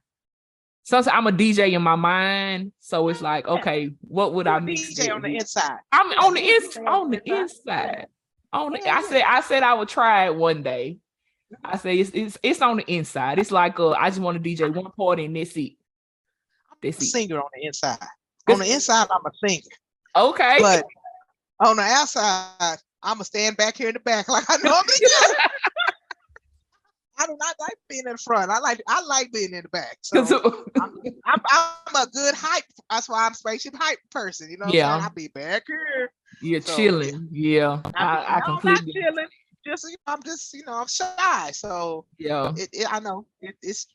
sometimes 0.83 1.07
I'm 1.07 1.27
a 1.27 1.31
DJ 1.31 1.73
in 1.73 1.81
my 1.81 1.95
mind. 1.95 2.71
So 2.79 3.07
it's 3.09 3.21
like, 3.21 3.47
okay, 3.47 3.91
what 4.01 4.33
would 4.33 4.45
You're 4.45 4.55
I 4.55 4.59
mix? 4.59 4.81
DJ 4.93 5.13
on 5.13 5.21
the 5.21 5.35
inside. 5.35 5.77
I'm 5.91 6.07
on 6.11 6.33
the 6.33 6.41
ins 6.41 6.77
on 6.77 7.11
the 7.11 7.21
inside. 7.25 8.07
On 8.53 8.71
the, 8.73 8.79
Yeah, 8.83 8.97
I 8.97 9.01
said 9.03 9.23
I 9.25 9.41
said 9.41 9.63
I 9.63 9.73
would 9.73 9.87
try 9.87 10.25
it 10.25 10.35
one 10.35 10.63
day. 10.63 10.97
I 11.63 11.77
say 11.77 11.99
it's 11.99 12.11
it's 12.13 12.37
it's 12.43 12.61
on 12.61 12.77
the 12.77 12.93
inside. 12.93 13.39
It's 13.39 13.51
like 13.51 13.79
uh, 13.79 13.91
I 13.91 14.09
just 14.09 14.21
want 14.21 14.41
to 14.41 14.49
DJ 14.49 14.73
one 14.73 14.91
party 14.91 15.25
and 15.25 15.35
that's 15.35 15.55
it. 15.55 15.73
That's 16.81 16.99
a 16.99 17.01
it. 17.01 17.07
singer 17.07 17.39
on 17.39 17.49
the 17.53 17.67
inside. 17.67 17.99
On 18.49 18.59
the 18.59 18.71
inside, 18.71 19.07
I'm 19.11 19.25
a 19.25 19.47
singer. 19.47 19.61
Okay. 20.15 20.57
But 20.59 20.85
on 21.63 21.75
the 21.77 21.83
outside, 21.83 22.77
I'm 23.03 23.15
gonna 23.15 23.25
stand 23.25 23.57
back 23.57 23.77
here 23.77 23.89
in 23.89 23.93
the 23.93 23.99
back 23.99 24.27
like 24.27 24.45
I 24.49 24.57
normally 24.63 24.93
do. 24.99 25.07
I 27.21 27.27
do 27.27 27.37
not 27.39 27.55
like 27.59 27.77
being 27.87 28.03
in 28.05 28.13
the 28.13 28.17
front. 28.17 28.49
I 28.51 28.59
like 28.59 28.81
I 28.87 29.01
like 29.03 29.31
being 29.31 29.53
in 29.53 29.61
the 29.63 29.69
back. 29.69 29.97
So 30.01 30.17
I'm, 30.81 30.91
I'm 31.25 31.95
a 31.95 32.07
good 32.07 32.33
hype. 32.35 32.63
That's 32.89 33.07
why 33.07 33.25
I'm 33.25 33.33
spaceship 33.33 33.75
hype 33.77 33.99
person. 34.09 34.49
You 34.49 34.57
know 34.57 34.65
what 34.67 34.75
Yeah. 34.75 34.87
I'm 34.87 34.93
saying? 34.99 35.03
I'll 35.05 35.13
be 35.13 35.27
back 35.27 35.63
here. 35.67 36.11
You're 36.41 36.61
So, 36.61 36.75
chilling. 36.75 37.27
Yeah. 37.31 37.79
I, 37.95 38.03
I, 38.03 38.35
I 38.37 38.39
no, 38.47 38.55
I'm 38.55 38.65
not 38.65 38.81
chilling. 38.91 39.27
Just 39.65 39.83
you 39.83 39.91
know, 39.91 40.13
I'm 40.13 40.23
just 40.23 40.53
you 40.53 40.63
know 40.65 40.73
I'm 40.73 40.87
shy. 40.87 41.51
So 41.51 42.05
yeah. 42.17 42.51
it, 42.57 42.69
it, 42.73 42.87
I 42.91 42.99
know 42.99 43.27
it, 43.41 43.55
it's 43.61 43.85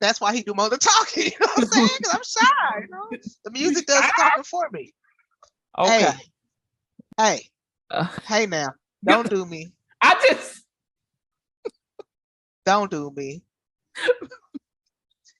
that's 0.00 0.20
why 0.20 0.34
he 0.34 0.42
do 0.42 0.52
more 0.54 0.64
of 0.64 0.72
the 0.72 0.78
talking. 0.78 1.24
You 1.32 1.38
know 1.40 1.46
what 1.54 1.58
I'm 1.58 1.64
saying? 1.66 1.88
'Cause 2.02 2.14
I'm 2.14 2.24
shy. 2.24 2.80
You 2.80 2.88
know, 2.88 3.18
the 3.44 3.50
music 3.52 3.86
does 3.86 4.02
the 4.02 4.12
talking 4.16 4.42
for 4.44 4.68
me. 4.72 4.92
Okay. 5.78 6.02
Hey, 6.02 6.12
hey, 7.18 7.50
Uh, 7.90 8.08
hey 8.26 8.46
now, 8.46 8.74
don't 9.04 9.30
do 9.30 9.46
me. 9.46 9.72
I 10.02 10.14
just 10.28 10.61
Don't 12.64 12.90
do 12.90 13.10
me. 13.16 13.42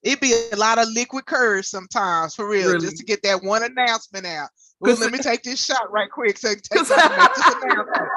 It 0.03 0.21
be 0.21 0.35
a 0.53 0.57
lot 0.57 0.79
of 0.79 0.89
liquid 0.89 1.25
courage 1.27 1.67
sometimes, 1.67 2.35
for 2.35 2.49
real, 2.49 2.69
Really? 2.73 2.81
just 2.81 2.97
to 2.99 3.05
get 3.05 3.23
that 3.23 3.43
one 3.45 3.63
announcement 3.63 4.27
out. 4.27 4.49
Ooh, 4.85 4.89
'Cause- 4.89 4.99
let 5.01 5.13
me 5.13 5.19
take 5.19 5.43
this 5.45 5.65
shot 5.65 5.93
right 5.93 6.11
quick. 6.11 6.37
So 6.39 6.49
take 6.55 6.63
Cause- 6.73 6.89
time 6.89 7.09
to 7.11 7.17
make 7.17 7.35
this 7.35 7.55
announcement. 7.63 8.09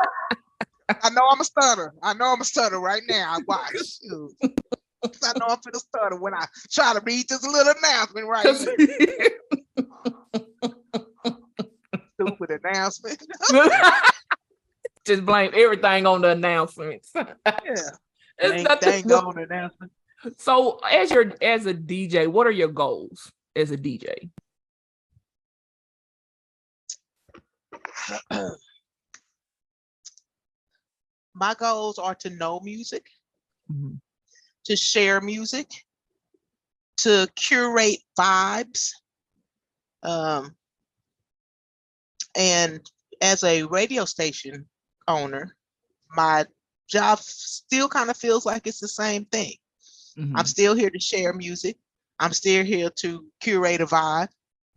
I 1.04 1.10
know 1.12 1.28
I'm 1.32 1.40
a 1.42 1.44
stutter. 1.44 1.94
I 2.02 2.14
know 2.16 2.34
I'm 2.34 2.42
a 2.42 2.46
stutter 2.46 2.80
right 2.80 3.04
now. 3.08 3.36
I 3.38 3.40
watch. 3.48 3.72
Shoot. 3.74 4.32
I 4.44 5.34
know 5.38 5.46
I'm 5.50 5.58
finna 5.58 5.76
stutter 5.78 6.16
when 6.16 6.34
I 6.34 6.46
try 6.72 6.94
to 6.94 7.02
read 7.06 7.28
this 7.30 7.44
little 7.44 7.74
announcement 7.78 8.28
right. 8.28 8.46
Stupid 12.20 12.50
announcement. 12.64 13.22
just 15.06 15.26
blame 15.26 15.52
everything 15.54 16.06
on 16.08 16.22
the 16.22 16.30
announcements. 16.30 17.12
yeah. 17.16 17.26
It's 18.38 18.52
Dang, 18.56 18.64
nothing- 18.64 19.08
dang 19.08 19.12
on 19.26 19.38
announcement. 19.40 19.92
So 20.38 20.80
as 20.80 21.12
your 21.12 21.34
as 21.42 21.66
a 21.66 21.74
DJ, 21.74 22.28
what 22.28 22.48
are 22.48 22.52
your 22.52 22.68
goals 22.70 23.32
as 23.56 23.72
a 23.72 23.78
DJ? 23.78 24.30
My 31.34 31.54
goals 31.56 32.00
are 32.00 32.16
to 32.16 32.30
know 32.30 32.60
music, 32.62 33.08
Mhm. 33.72 34.00
to 34.66 34.76
share 34.76 35.20
music, 35.22 35.70
to 36.98 37.28
curate 37.36 38.00
vibes. 38.18 38.92
Um, 40.02 40.56
and 42.36 42.90
as 43.22 43.44
a 43.44 43.64
radio 43.64 44.06
station 44.06 44.70
owner, 45.08 45.56
my 46.10 46.46
job 46.88 47.20
still 47.20 47.88
kind 47.90 48.10
of 48.10 48.18
feels 48.18 48.46
like 48.46 48.68
it's 48.68 48.80
the 48.80 48.88
same 48.88 49.26
thing. 49.26 49.54
I'm 50.34 50.46
Mhm. 50.46 50.46
still 50.46 50.76
here 50.76 50.90
to 50.90 51.00
share 51.00 51.34
music. 51.34 51.78
I'm 52.20 52.34
still 52.34 52.64
here 52.66 52.90
to 52.98 53.26
curate 53.42 53.82
a 53.82 53.86
vibe. 53.86 54.30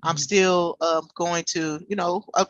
I'm 0.03 0.17
Mhm. 0.17 0.19
still 0.19 0.77
um, 0.81 1.09
going 1.15 1.45
to, 1.49 1.81
you 1.88 1.97
know, 1.97 2.25
uh, 2.35 2.44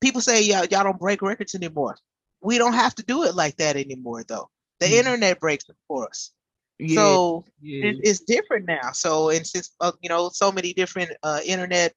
people 0.00 0.20
say 0.20 0.42
y'all, 0.42 0.64
y'all 0.66 0.84
don't 0.84 0.98
break 0.98 1.22
records 1.22 1.54
anymore. 1.54 1.96
We 2.40 2.58
don't 2.58 2.74
have 2.74 2.94
to 2.96 3.02
do 3.02 3.24
it 3.24 3.34
like 3.34 3.56
that 3.56 3.76
anymore, 3.76 4.24
though. 4.26 4.50
The 4.80 4.96
Mhm. 4.96 4.98
internet 4.98 5.40
breaks 5.40 5.68
it 5.68 5.76
for 5.86 6.06
us. 6.08 6.32
Yeah, 6.78 7.18
So 7.18 7.44
yeah. 7.60 7.80
it, 7.80 7.96
it's 8.00 8.20
different 8.20 8.66
now. 8.66 8.92
So 8.92 9.30
and 9.30 9.46
since 9.46 9.74
uh, 9.80 9.92
you 10.00 10.08
know 10.08 10.28
so 10.30 10.50
many 10.52 10.72
different 10.72 11.10
uh, 11.22 11.40
internet 11.44 11.94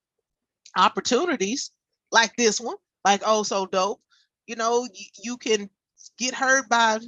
opportunities 0.78 1.72
like 2.12 2.36
this 2.36 2.60
one, 2.60 2.78
like 3.06 3.22
oh 3.26 3.44
so 3.44 3.66
dope, 3.66 4.02
you 4.48 4.56
know 4.56 4.88
you, 4.94 5.06
you 5.24 5.38
can 5.38 5.70
get 6.18 6.34
heard 6.36 6.68
by 6.70 7.00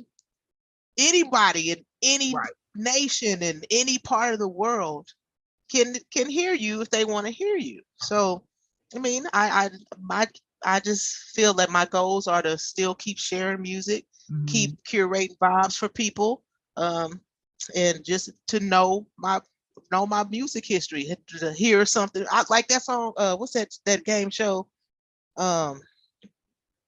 anybody 0.97 1.71
in 1.71 1.85
any 2.01 2.41
Right. 2.41 2.53
nation 2.75 3.41
in 3.41 3.61
any 3.71 3.97
part 3.99 4.33
of 4.33 4.39
the 4.39 4.47
world 4.47 5.09
can 5.71 5.95
can 6.13 6.29
hear 6.29 6.53
you 6.53 6.81
if 6.81 6.89
they 6.89 7.05
want 7.05 7.25
to 7.27 7.31
hear 7.33 7.55
you. 7.55 7.81
So 7.97 8.43
I 8.95 8.99
mean 8.99 9.25
I 9.33 9.65
I 9.65 9.69
my 9.99 10.27
I 10.63 10.79
just 10.79 11.15
feel 11.33 11.53
that 11.55 11.69
my 11.69 11.85
goals 11.85 12.27
are 12.27 12.41
to 12.41 12.57
still 12.57 12.95
keep 12.95 13.17
sharing 13.19 13.61
music 13.61 14.05
Mhm. 14.29 14.45
keep 14.45 14.77
curating 14.87 15.37
vibes 15.37 15.77
for 15.77 15.87
people 15.89 16.43
um 16.77 17.21
and 17.75 18.03
just 18.03 18.31
to 18.47 18.59
know 18.59 19.05
my 19.17 19.39
know 19.91 20.05
my 20.05 20.23
music 20.25 20.65
history 20.65 21.03
to- 21.27 21.39
to 21.39 21.53
hear 21.53 21.85
something 21.85 22.25
I 22.31 22.43
like 22.49 22.67
that 22.67 22.81
song 22.83 23.13
uh 23.17 23.35
what's 23.37 23.53
that 23.53 23.69
that 23.85 24.03
game 24.05 24.29
show 24.29 24.67
um 25.37 25.81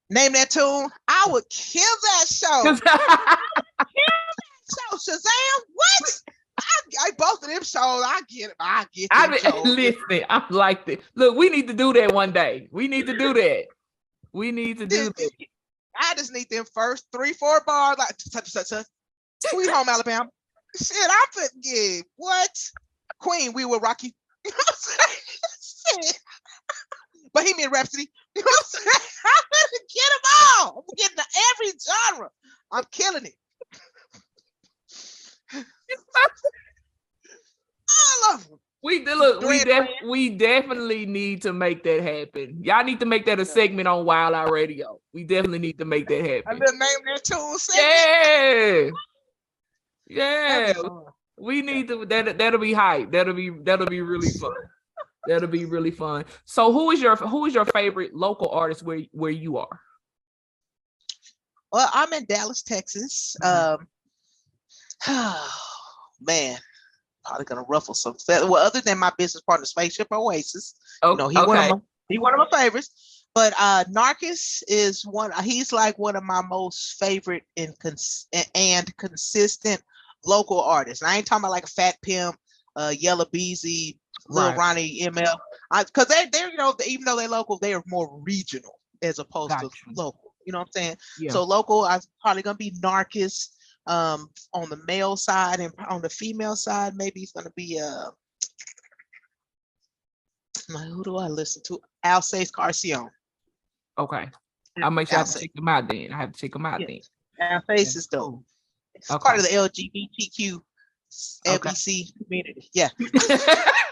name 0.09 0.33
that 0.33 0.49
tune 0.49 0.89
I 1.07 1.27
would 1.29 1.43
kill 1.49 1.83
that 2.01 2.25
show 2.27 2.63
kill 2.63 2.75
that 2.75 3.87
show 4.69 4.97
Shazam 4.97 5.61
what 5.73 6.21
I, 6.57 7.07
I 7.07 7.11
both 7.17 7.43
of 7.43 7.49
them 7.49 7.63
shows 7.63 8.03
I 8.05 8.21
get 8.29 8.49
it 8.51 8.55
I 8.59 8.85
get 8.93 9.07
I 9.11 9.27
mean, 9.27 9.39
listen, 9.75 10.25
I'm 10.29 10.43
like 10.49 10.85
this. 10.85 10.99
Look, 11.15 11.35
we 11.35 11.49
need 11.49 11.67
to 11.67 11.73
do 11.73 11.91
that 11.93 12.13
one 12.13 12.31
day. 12.31 12.69
We 12.71 12.87
need 12.87 13.07
to 13.07 13.17
do 13.17 13.33
that. 13.33 13.65
We 14.31 14.51
need 14.51 14.77
to 14.79 14.85
do 14.85 15.09
that. 15.09 15.31
I 15.97 16.13
just 16.15 16.33
need 16.33 16.49
them 16.49 16.65
first 16.73 17.05
three, 17.13 17.33
four 17.33 17.61
bars, 17.65 17.97
like 17.97 18.15
such 18.19 18.47
such 18.49 18.67
such. 18.67 18.85
Sweet 19.45 19.69
home 19.69 19.89
Alabama. 19.89 20.29
Shit, 20.75 20.97
I'm 20.97 21.27
fit. 21.31 21.51
Yeah, 21.61 22.01
what? 22.17 22.49
Queen, 23.19 23.53
we 23.53 23.65
will 23.65 23.79
rock 23.79 24.03
you. 24.03 24.11
You 24.45 24.51
know 24.51 24.57
what 24.57 24.67
I'm 24.69 24.75
saying? 25.95 26.11
Shit. 26.11 26.19
Bohemian 27.33 27.71
Rhapsody. 27.71 28.09
You 28.37 28.41
know 28.41 28.47
what 28.47 28.65
I'm 28.65 28.81
saying? 28.81 29.05
I'm 29.25 29.45
gonna 29.55 29.83
get 29.93 30.09
them 30.11 30.25
all. 30.59 30.67
I'm 30.77 30.95
getting 30.97 31.17
to 31.17 31.23
every 31.51 31.71
genre. 31.87 32.29
I'm 32.71 32.83
killing 32.91 33.25
it. 33.25 33.35
All 37.89 38.35
of 38.35 38.47
them. 38.49 38.59
We 38.83 39.03
look, 39.03 39.41
we 39.41 39.63
def- 39.63 39.87
we 40.05 40.29
definitely 40.29 41.07
need 41.07 41.41
to 41.41 41.53
make 41.53 41.83
that 41.85 42.03
happen. 42.03 42.59
Y'all 42.61 42.83
need 42.83 42.99
to 42.99 43.07
make 43.07 43.25
that 43.25 43.39
a 43.39 43.45
segment 43.45 43.87
on 43.87 44.05
Wild 44.05 44.35
Out 44.35 44.51
Radio. 44.51 44.99
We 45.11 45.23
definitely 45.23 45.57
need 45.57 45.79
to 45.79 45.85
make 45.85 46.07
that 46.09 46.19
happen. 46.19 46.43
I 46.47 46.53
name 46.53 46.79
that 46.79 47.23
tune. 47.23 47.57
segment. 47.57 48.93
Yeah. 50.07 50.17
Yeah. 50.17 50.49
That'd 50.67 50.75
be 50.75 50.81
fun. 50.83 51.03
We 51.37 51.61
need 51.63 51.87
to 51.87 52.05
that 52.05 52.37
that'll 52.37 52.59
be 52.59 52.73
hype. 52.73 53.11
That'll 53.11 53.33
be 53.33 53.49
that'll 53.49 53.87
be 53.87 54.01
really 54.01 54.29
fun. 54.29 54.53
That'll 55.27 55.47
be 55.47 55.65
really 55.65 55.91
fun. 55.91 56.25
So 56.45 56.71
who 56.71 56.91
is 56.91 57.01
your 57.01 57.15
who 57.15 57.45
is 57.45 57.53
your 57.53 57.65
favorite 57.65 58.15
local 58.15 58.49
artist 58.49 58.83
where 58.83 59.01
where 59.11 59.31
you 59.31 59.57
are? 59.57 59.79
Well, 61.71 61.89
I'm 61.93 62.13
in 62.13 62.25
Dallas, 62.25 62.61
Texas. 62.61 63.35
Um, 63.43 63.87
man, 66.21 66.57
probably 67.25 67.45
gonna 67.45 67.65
ruffle 67.67 67.93
some. 67.93 68.15
fe- 68.15 68.43
Well, 68.43 68.65
other 68.65 68.81
than 68.81 68.97
my 68.99 69.11
business 69.17 69.41
partner, 69.41 69.65
Spaceship 69.65 70.07
Oasis, 70.11 70.75
Oh, 71.01 71.11
you 71.11 71.17
know, 71.17 71.27
he 71.27 71.37
one 71.37 71.57
of 71.57 71.69
my 71.69 71.81
he 72.09 72.17
one 72.17 72.33
of 72.33 72.39
my 72.39 72.57
favorites. 72.57 73.23
But 73.33 73.53
uh, 73.59 73.83
Narcus 73.91 74.63
is 74.69 75.05
one. 75.05 75.31
He's 75.43 75.73
like 75.73 75.99
one 75.99 76.15
of 76.15 76.23
my 76.23 76.41
most 76.41 76.97
favorite 76.97 77.43
and 77.57 77.77
cons- 77.79 78.27
and 78.53 78.95
consistent 78.95 79.83
local 80.25 80.61
artists. 80.61 81.01
And 81.01 81.11
I 81.11 81.17
ain't 81.17 81.25
talking 81.25 81.41
about 81.43 81.51
like 81.51 81.65
a 81.65 81.67
Fat 81.67 81.97
Pimp, 82.01 82.37
uh, 82.77 82.93
Yella 82.97 83.25
Beezy, 83.29 83.99
Lil 84.27 84.49
Right. 84.49 84.57
Ronnie, 84.57 85.01
ML. 85.01 85.35
Because 85.85 86.07
they 86.07 86.25
they're 86.31 86.49
you 86.49 86.57
know 86.57 86.73
even 86.87 87.05
though 87.05 87.15
they're 87.15 87.27
local, 87.27 87.57
they 87.59 87.73
are 87.73 87.83
more 87.87 88.09
regional 88.21 88.79
as 89.01 89.19
opposed 89.19 89.49
Got 89.51 89.61
to 89.61 89.69
local. 89.93 90.33
You 90.45 90.53
know 90.53 90.59
what 90.59 90.67
I'm 90.75 90.81
saying? 90.81 90.97
yeah. 91.19 91.31
So 91.31 91.43
local, 91.43 91.85
I'm 91.85 92.01
probably 92.21 92.41
gonna 92.43 92.57
be 92.57 92.71
Narcus 92.81 93.49
um 93.87 94.29
on 94.53 94.69
the 94.69 94.79
male 94.87 95.15
side, 95.15 95.59
and 95.59 95.71
on 95.89 96.01
the 96.01 96.09
female 96.09 96.55
side, 96.55 96.95
maybe 96.95 97.21
it's 97.21 97.31
gonna 97.33 97.51
be 97.55 97.79
uh 97.79 98.09
like, 100.69 100.87
who 100.87 101.03
do 101.03 101.17
I 101.17 101.27
listen 101.27 101.61
to? 101.67 101.79
Alsace 102.03 102.49
Carcion. 102.51 103.09
okay. 103.97 104.29
I'll 104.81 104.91
make 104.91 105.07
sure 105.07 105.17
I 105.17 105.19
have 105.19 105.27
to 105.27 105.31
Alsace. 105.33 105.41
check 105.43 105.53
them 105.53 105.67
out 105.69 105.87
then. 105.87 106.11
I 106.11 106.17
have 106.17 106.31
to 106.33 106.37
check 106.39 106.51
them 106.53 106.65
out 106.65 106.79
then 106.85 106.99
Yeah. 107.39 107.59
Alsace 107.69 107.95
is 107.95 108.07
dope. 108.07 108.43
It's 108.95 109.07
part 109.07 109.37
of 109.37 109.43
the 109.43 109.49
LGBTQ 109.49 110.59
Okay. 111.47 111.69
LBC 111.69 112.11
community. 112.17 112.69
Yeah. 112.73 112.89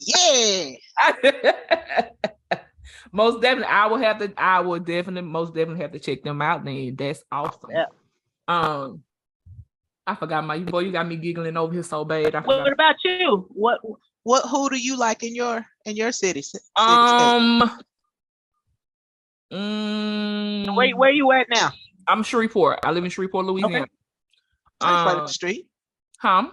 Yeah. 0.00 0.70
most 3.12 3.40
definitely, 3.40 3.72
I 3.72 3.86
will 3.86 3.98
have 3.98 4.18
to. 4.18 4.32
I 4.36 4.60
will 4.60 4.80
definitely, 4.80 5.28
most 5.30 5.54
definitely 5.54 5.82
have 5.82 5.92
to 5.92 5.98
check 5.98 6.22
them 6.22 6.42
out. 6.42 6.64
Then 6.64 6.94
that's 6.96 7.22
awesome. 7.32 7.70
Yeah. 7.70 7.86
Um, 8.46 9.02
I 10.06 10.14
forgot 10.14 10.44
my 10.44 10.58
boy. 10.58 10.80
You 10.80 10.92
got 10.92 11.06
me 11.06 11.16
giggling 11.16 11.56
over 11.56 11.72
here 11.72 11.82
so 11.82 12.04
bad. 12.04 12.34
I 12.34 12.40
What 12.40 12.58
forgot. 12.58 12.72
about 12.72 12.96
you? 13.04 13.46
What 13.50 13.80
What 14.22 14.44
who 14.48 14.68
do 14.70 14.78
you 14.78 14.96
like 14.98 15.22
in 15.22 15.34
your 15.34 15.64
in 15.84 15.96
your 15.96 16.12
city? 16.12 16.42
ci- 16.42 16.58
city? 16.58 16.62
Um. 16.76 17.80
mm, 19.52 20.74
where 20.76 20.96
where 20.96 21.10
you 21.12 21.30
at 21.32 21.48
now? 21.50 21.72
I'm 22.06 22.22
Shreveport. 22.22 22.80
I 22.84 22.90
live 22.90 23.04
in 23.04 23.10
Shreveport, 23.10 23.44
Louisiana. 23.46 23.86
Right 24.82 25.06
up 25.06 25.08
Um, 25.18 25.26
the 25.26 25.32
street. 25.32 25.66
huh? 26.20 26.50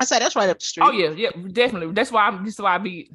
I 0.00 0.04
said 0.04 0.22
that's 0.22 0.34
right 0.34 0.48
up 0.48 0.58
the 0.58 0.64
street. 0.64 0.84
Oh 0.84 0.92
yeah, 0.92 1.10
yeah, 1.10 1.30
definitely. 1.52 1.92
That's 1.92 2.10
why 2.10 2.26
I'm. 2.26 2.42
That's 2.42 2.58
why 2.58 2.74
I 2.74 2.78
be. 2.78 3.10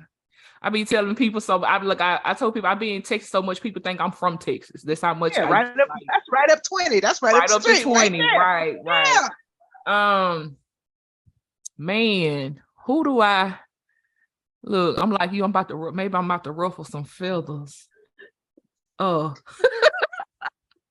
I 0.61 0.69
be 0.69 0.85
telling 0.85 1.15
people 1.15 1.41
so. 1.41 1.63
I 1.63 1.81
look. 1.81 1.99
I, 1.99 2.19
I 2.23 2.35
told 2.35 2.53
people 2.53 2.69
I 2.69 2.75
be 2.75 2.95
in 2.95 3.01
Texas 3.01 3.31
so 3.31 3.41
much. 3.41 3.59
People 3.59 3.81
think 3.81 3.99
I'm 3.99 4.11
from 4.11 4.37
Texas. 4.37 4.83
That's 4.83 5.01
how 5.01 5.15
much. 5.15 5.35
Yeah, 5.35 5.45
I, 5.45 5.49
right 5.49 5.67
up. 5.67 5.75
That's 5.75 6.25
right 6.31 6.51
up 6.51 6.63
twenty. 6.63 6.99
That's 6.99 7.23
right, 7.23 7.33
right 7.33 7.49
up 7.49 7.57
up 7.57 7.63
the 7.63 7.69
to 7.69 7.75
street. 7.75 7.91
right 7.91 8.07
twenty. 8.07 8.19
there. 8.19 8.39
Right, 8.39 8.77
right. 8.85 9.29
Yeah. 9.87 10.31
Um, 10.31 10.57
man, 11.77 12.61
who 12.85 13.03
do 13.03 13.19
I 13.19 13.55
look? 14.61 14.99
I'm 14.99 15.09
like 15.09 15.31
you. 15.33 15.43
I'm 15.43 15.49
about 15.49 15.69
to 15.69 15.91
maybe 15.91 16.13
I'm 16.13 16.25
about 16.25 16.43
to 16.43 16.51
ruffle 16.51 16.85
some 16.85 17.03
feathers. 17.03 17.87
Uh. 18.99 19.33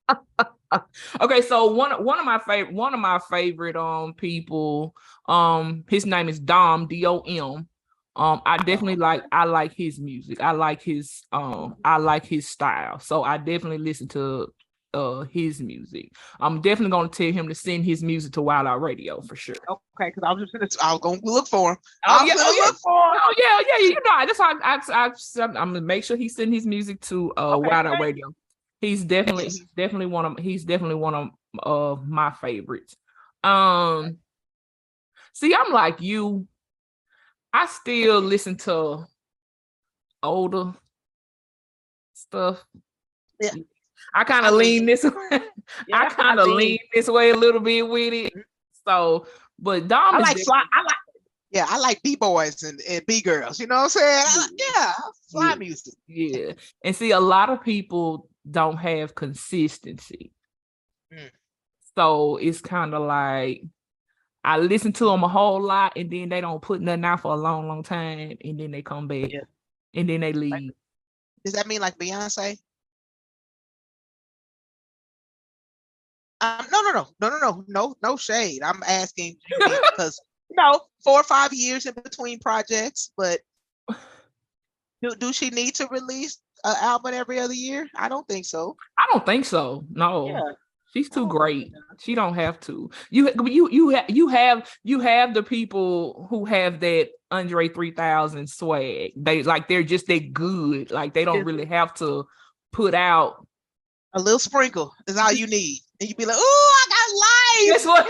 okay, 1.20 1.40
so 1.40 1.72
one 1.72 2.04
one 2.04 2.18
of 2.18 2.24
my 2.24 2.38
favorite 2.38 2.74
one 2.74 2.94
of 2.94 3.00
my 3.00 3.18
favorite 3.30 3.76
um 3.76 4.14
people 4.14 4.94
um 5.28 5.84
his 5.88 6.06
name 6.06 6.28
is 6.28 6.38
Dom 6.38 6.86
D 6.86 7.06
O 7.06 7.20
M. 7.20 7.68
Um, 8.16 8.42
I 8.46 8.58
definitely 8.58 8.96
like 8.96 9.24
I 9.32 9.44
like 9.44 9.72
his 9.72 9.98
music. 9.98 10.40
I 10.40 10.52
like 10.52 10.82
his 10.82 11.24
um 11.32 11.76
I 11.84 11.96
like 11.98 12.24
his 12.24 12.48
style. 12.48 12.98
So 13.00 13.24
I 13.24 13.38
definitely 13.38 13.78
listen 13.78 14.08
to 14.08 14.52
uh 14.92 15.22
his 15.22 15.60
music. 15.60 16.12
I'm 16.40 16.60
definitely 16.60 16.92
gonna 16.92 17.08
tell 17.08 17.32
him 17.32 17.48
to 17.48 17.54
send 17.54 17.84
his 17.84 18.02
music 18.04 18.32
to 18.34 18.42
Wild 18.42 18.68
Out 18.68 18.80
Radio 18.80 19.20
for 19.20 19.34
sure. 19.34 19.56
Okay, 19.68 20.10
because 20.10 20.22
I 20.24 20.32
was 20.32 20.42
just 20.42 20.52
gonna 20.52 20.68
I 20.88 20.92
was 20.92 21.00
gonna 21.00 21.20
look 21.24 21.48
for 21.48 21.72
him. 21.72 21.78
Oh, 22.06 22.18
I'm 22.20 22.26
yeah, 22.28 22.34
gonna 22.34 22.46
oh, 22.46 22.54
yeah. 22.56 22.66
look 22.66 22.76
for 22.76 23.14
him. 23.14 23.20
Oh 23.24 23.34
yeah, 23.36 23.60
yeah, 23.68 23.84
you 23.84 23.94
know 23.94 24.26
that's 24.26 24.38
why 24.38 24.54
I, 24.62 24.78
I, 24.92 25.10
I, 25.40 25.44
am 25.44 25.52
gonna 25.52 25.80
make 25.80 26.04
sure 26.04 26.16
he 26.16 26.28
send 26.28 26.54
his 26.54 26.66
music 26.66 27.00
to 27.02 27.32
uh 27.36 27.56
Okay, 27.56 27.68
Wild 27.68 27.86
Out 27.86 27.96
great. 27.96 28.14
Radio. 28.14 28.34
He's 28.84 29.04
definitely 29.04 29.44
he's 29.44 29.64
definitely 29.76 30.06
one 30.06 30.24
of 30.24 30.38
he's 30.38 30.64
definitely 30.64 30.96
one 30.96 31.14
of 31.14 31.28
uh 31.62 32.00
my 32.02 32.32
favorites. 32.32 32.96
Um, 33.42 34.18
see, 35.32 35.54
I'm 35.54 35.72
like 35.72 36.00
you. 36.00 36.46
I 37.52 37.66
still 37.66 38.20
listen 38.20 38.56
to 38.58 39.06
older 40.22 40.74
stuff. 42.14 42.64
Yeah. 43.40 43.50
I 44.14 44.24
kind 44.24 44.46
of 44.46 44.54
lean 44.54 44.86
this 44.86 45.04
way. 45.04 45.40
I 45.92 46.08
kind 46.08 46.40
of 46.40 46.48
lean 46.48 46.78
this 46.92 47.08
way 47.08 47.30
a 47.30 47.36
little 47.36 47.60
bit 47.60 47.88
with 47.88 48.12
it. 48.12 48.32
So, 48.86 49.26
but 49.58 49.88
Dom 49.88 50.16
I 50.16 50.18
like 50.18 50.38
fly. 50.38 50.62
I 50.72 50.82
like 50.82 50.96
Yeah, 51.50 51.66
I 51.68 51.78
like 51.78 52.02
b 52.02 52.16
boys 52.16 52.62
and, 52.64 52.80
and 52.88 53.04
b 53.06 53.20
girls. 53.20 53.60
You 53.60 53.66
know 53.66 53.76
what 53.76 53.82
I'm 53.84 53.88
saying? 53.90 54.24
I, 54.26 54.48
yeah, 54.56 54.92
fly 55.30 55.50
Yeah. 55.50 55.54
music. 55.56 55.94
Yeah. 56.06 56.52
And 56.84 56.94
see, 56.94 57.12
a 57.12 57.20
lot 57.20 57.50
of 57.50 57.62
people 57.62 58.28
don't 58.48 58.76
have 58.76 59.14
consistency. 59.14 60.32
Mm. 61.12 61.30
So 61.96 62.36
it's 62.36 62.60
kind 62.60 62.94
of 62.94 63.02
like 63.02 63.62
I 64.42 64.58
listen 64.58 64.92
to 64.94 65.06
them 65.06 65.24
a 65.24 65.28
whole 65.28 65.62
lot 65.62 65.94
and 65.96 66.10
then 66.10 66.28
they 66.28 66.40
don't 66.40 66.60
put 66.60 66.80
nothing 66.80 67.04
out 67.04 67.20
for 67.20 67.32
a 67.32 67.36
long, 67.36 67.66
long 67.66 67.82
time 67.82 68.36
and 68.44 68.60
then 68.60 68.70
they 68.72 68.82
come 68.82 69.08
back 69.08 69.32
Yeah. 69.32 69.40
and 69.94 70.08
then 70.08 70.20
they 70.20 70.32
leave. 70.32 70.72
Does 71.44 71.54
that 71.54 71.66
mean 71.66 71.80
like 71.80 71.96
Beyonce? 71.98 72.58
Um, 76.40 76.66
no, 76.70 76.82
no, 76.82 76.92
no, 76.92 77.06
no, 77.20 77.28
no, 77.30 77.38
no, 77.38 77.64
no, 77.68 77.96
no 78.02 78.16
shade. 78.16 78.62
I'm 78.62 78.82
asking 78.86 79.36
because 79.58 80.20
no. 80.50 80.80
four 81.02 81.20
or 81.20 81.24
five 81.24 81.54
years 81.54 81.86
in 81.86 81.94
between 81.94 82.38
projects, 82.38 83.12
but 83.16 83.40
do, 85.02 85.14
do 85.16 85.32
she 85.32 85.48
need 85.48 85.76
to 85.76 85.88
release 85.90 86.38
an 86.64 86.76
album 86.80 87.14
every 87.14 87.38
other 87.38 87.54
year? 87.54 87.88
I 87.96 88.08
don't 88.08 88.26
think 88.26 88.46
so. 88.46 88.76
I 88.98 89.06
don't 89.12 89.24
think 89.24 89.44
so. 89.44 89.84
No. 89.90 90.26
Yeah. 90.26 90.40
She's 90.94 91.10
too 91.10 91.24
Oh, 91.24 91.26
great. 91.26 91.72
She 91.98 92.14
don't 92.14 92.34
have 92.34 92.60
to. 92.60 92.88
You 93.10 93.30
you 93.44 93.68
you 93.68 93.88
have 93.90 94.04
you 94.08 94.28
have 94.28 94.70
you 94.84 95.00
have 95.00 95.34
the 95.34 95.42
people 95.42 96.26
who 96.30 96.44
have 96.44 96.80
that 96.80 97.10
Andre 97.32 97.68
3000 97.68 98.48
swag. 98.48 99.12
They 99.16 99.42
like 99.42 99.66
they're 99.66 99.82
just 99.82 100.06
that 100.06 100.32
good. 100.32 100.92
Like 100.92 101.12
they 101.12 101.24
don't 101.24 101.44
really 101.44 101.66
have 101.66 101.94
to 101.94 102.26
put 102.72 102.94
out. 102.94 103.44
A 104.14 104.20
little 104.20 104.38
sprinkle 104.38 104.92
is 105.08 105.16
all 105.16 105.32
you 105.32 105.48
need, 105.48 105.80
and 105.98 106.08
you 106.08 106.14
be 106.14 106.24
like, 106.24 106.36
"Oh, 106.38 106.86
I 106.86 107.66
got 107.66 107.66
life." 107.66 107.74
Guess 107.74 107.86
what? 107.86 108.06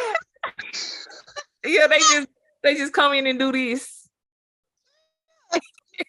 yeah, 1.65 1.87
they 1.87 1.99
just 1.99 2.29
they 2.63 2.75
just 2.75 2.93
come 2.93 3.15
in 3.15 3.27
and 3.27 3.39
do 3.39 3.51
this. 3.51 3.94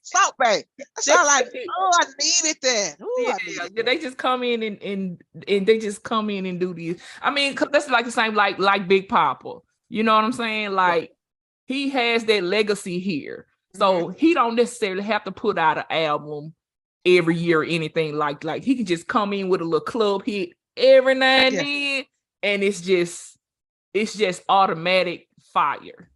Salt 0.05 0.35
Bae. 0.37 0.63
All 1.11 1.25
like, 1.25 1.47
oh, 1.77 1.91
I 1.99 2.05
needed 2.21 2.57
that. 2.61 2.95
Ooh, 3.01 3.25
Yeah, 3.25 3.37
needed 3.45 3.71
yeah, 3.75 3.83
they 3.83 3.97
just 3.97 4.17
come 4.17 4.43
in 4.43 4.61
and, 4.63 4.81
and 4.81 5.21
and 5.47 5.65
they 5.65 5.79
just 5.79 6.03
come 6.03 6.29
in 6.29 6.45
and 6.45 6.59
do 6.59 6.73
these. 6.73 7.01
I 7.21 7.31
mean, 7.31 7.55
'cause 7.55 7.69
that's 7.71 7.89
like 7.89 8.05
the 8.05 8.11
same 8.11 8.35
like 8.35 8.59
like 8.59 8.87
Big 8.87 9.09
Papa. 9.09 9.57
You 9.89 10.03
know 10.03 10.15
what 10.15 10.23
I'm 10.23 10.31
saying? 10.31 10.71
Like 10.73 11.11
he 11.65 11.89
has 11.89 12.23
that 12.25 12.43
legacy 12.43 12.99
here, 12.99 13.47
so 13.73 14.09
mm-hmm. 14.09 14.17
he 14.19 14.33
don't 14.35 14.55
necessarily 14.55 15.03
have 15.03 15.23
to 15.23 15.31
put 15.31 15.57
out 15.57 15.79
an 15.79 15.85
album 15.89 16.53
every 17.03 17.35
year 17.35 17.61
or 17.61 17.65
anything 17.65 18.15
like 18.15 18.43
like 18.43 18.63
he 18.63 18.75
can 18.75 18.85
just 18.85 19.07
come 19.07 19.33
in 19.33 19.49
with 19.49 19.61
a 19.61 19.63
little 19.63 19.79
club 19.79 20.23
hit 20.25 20.49
every 20.77 21.15
now 21.15 21.25
and 21.45 21.55
Yeah. 21.55 21.63
then, 21.63 22.03
and 22.43 22.63
it's 22.63 22.81
just 22.81 23.37
it's 23.93 24.15
just 24.15 24.43
automatic 24.49 25.27
fire 25.51 26.11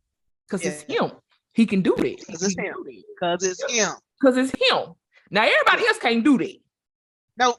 because 0.47 0.63
it's 0.65 0.81
him. 0.83 1.11
He 1.59 1.65
can 1.65 1.81
do 1.81 1.93
that 1.97 2.25
'Cause 2.25 2.41
it's 2.41 2.55
him. 2.57 2.73
Cause 3.19 3.43
It's 3.43 3.61
him. 3.73 3.89
because 4.17 4.37
it's 4.37 4.51
him. 4.69 4.95
Now 5.29 5.43
everybody 5.43 5.85
else 5.89 5.97
can't 5.99 6.23
do 6.23 6.37
that. 6.37 6.55
No. 7.37 7.57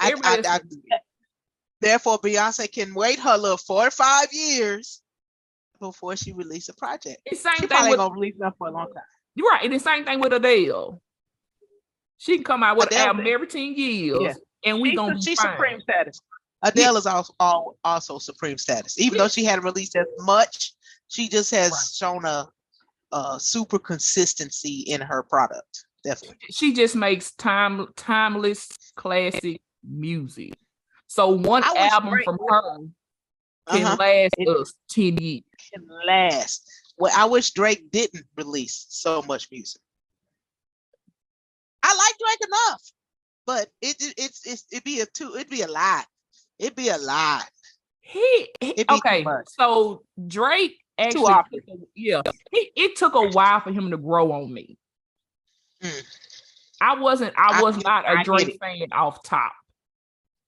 I, 0.00 0.14
I, 0.24 0.42
I, 0.44 0.60
therefore, 1.80 2.18
Beyonce 2.18 2.72
can 2.72 2.92
wait 2.92 3.20
her 3.20 3.36
little 3.36 3.56
four 3.56 3.86
or 3.86 3.90
five 3.92 4.32
years 4.32 5.00
before 5.78 6.16
she 6.16 6.32
release 6.32 6.68
a 6.68 6.74
project. 6.74 7.18
It's 7.24 7.40
same 7.40 7.52
She 7.60 7.66
thing 7.68 7.88
with 7.88 7.98
gonna 7.98 8.12
release 8.12 8.34
that 8.40 8.54
for 8.58 8.66
a 8.66 8.72
long 8.72 8.92
time. 8.92 9.04
You're 9.36 9.48
right. 9.50 9.62
And 9.64 9.72
the 9.72 9.78
same 9.78 10.04
thing 10.04 10.18
with 10.18 10.32
Adele. 10.32 11.00
She 12.18 12.34
can 12.38 12.42
come 12.44 12.64
out 12.64 12.76
with 12.76 12.88
Adele- 12.88 13.00
an 13.02 13.08
album 13.10 13.26
every 13.28 13.46
10 13.46 13.74
years 13.76 14.18
Yeah. 14.20 14.34
and 14.64 14.80
we 14.80 14.90
she's, 14.90 14.96
gonna 14.98 15.14
be 15.14 15.20
she's 15.22 15.40
fine. 15.40 15.52
supreme 15.52 15.80
status. 15.82 16.20
Adele 16.64 16.96
is 16.96 17.06
also, 17.06 17.76
also 17.84 18.18
supreme 18.18 18.58
status. 18.58 18.98
Even 18.98 19.18
though 19.18 19.28
she 19.28 19.44
hadn't 19.44 19.64
released 19.64 19.94
as 19.94 20.06
much, 20.18 20.72
she 21.14 21.28
just 21.28 21.50
has 21.52 21.70
Right. 21.70 21.80
shown 21.94 22.24
a, 22.24 22.48
a 23.12 23.38
super 23.40 23.78
consistency 23.78 24.80
in 24.88 25.00
her 25.00 25.22
product. 25.22 25.84
Definitely. 26.02 26.38
She 26.50 26.74
just 26.74 26.96
makes 26.96 27.32
time 27.36 27.86
timeless 27.96 28.68
classic 28.96 29.62
music. 29.88 30.54
So 31.06 31.28
one 31.30 31.62
album 31.64 32.10
Drake 32.10 32.24
from 32.24 32.38
her 32.48 32.62
can 33.68 33.84
Uh-huh. 33.86 33.96
last 33.98 34.34
It- 34.36 34.48
us 34.48 34.74
10 34.90 35.16
years. 35.18 35.42
Can 35.72 35.86
last. 36.06 36.68
Well, 36.98 37.12
I 37.16 37.24
wish 37.26 37.52
Drake 37.52 37.90
didn't 37.90 38.26
release 38.36 38.86
so 38.88 39.22
much 39.22 39.48
music. 39.50 39.80
I 41.82 41.94
like 41.94 42.14
Drake 42.18 42.48
enough, 42.48 42.82
but 43.46 43.68
it, 43.80 43.96
it 44.00 44.14
it's 44.16 44.46
it's 44.46 44.64
it'd 44.72 44.84
be 44.84 45.00
a 45.00 45.06
two 45.06 45.34
it'd 45.36 45.50
be 45.50 45.62
a 45.62 45.68
lot. 45.68 46.06
It'd 46.58 46.76
be 46.76 46.88
a 46.88 46.98
lot. 46.98 47.44
He, 48.00 48.48
he- 48.60 48.70
It'd 48.70 48.86
be 48.88 48.94
okay, 48.96 49.24
so 49.58 50.02
Drake 50.26 50.78
actually 50.98 51.22
often. 51.32 51.60
took 51.66 51.78
a- 51.80 51.86
yeah, 51.94 52.22
it, 52.52 52.68
it 52.76 52.96
took 52.96 53.14
a 53.14 53.28
while 53.30 53.60
for 53.60 53.72
him 53.72 53.90
to 53.90 53.96
grow 53.96 54.32
on 54.32 54.52
me. 54.52 54.78
Mm. 55.82 56.02
I 56.80 56.98
wasn't 57.00 57.34
I 57.38 57.58
I 57.58 57.62
was 57.62 57.76
get- 57.76 57.84
not 57.84 58.10
a 58.10 58.16
get 58.16 58.24
Drake 58.24 58.58
fan 58.60 58.88
off 58.92 59.22
top. 59.22 59.52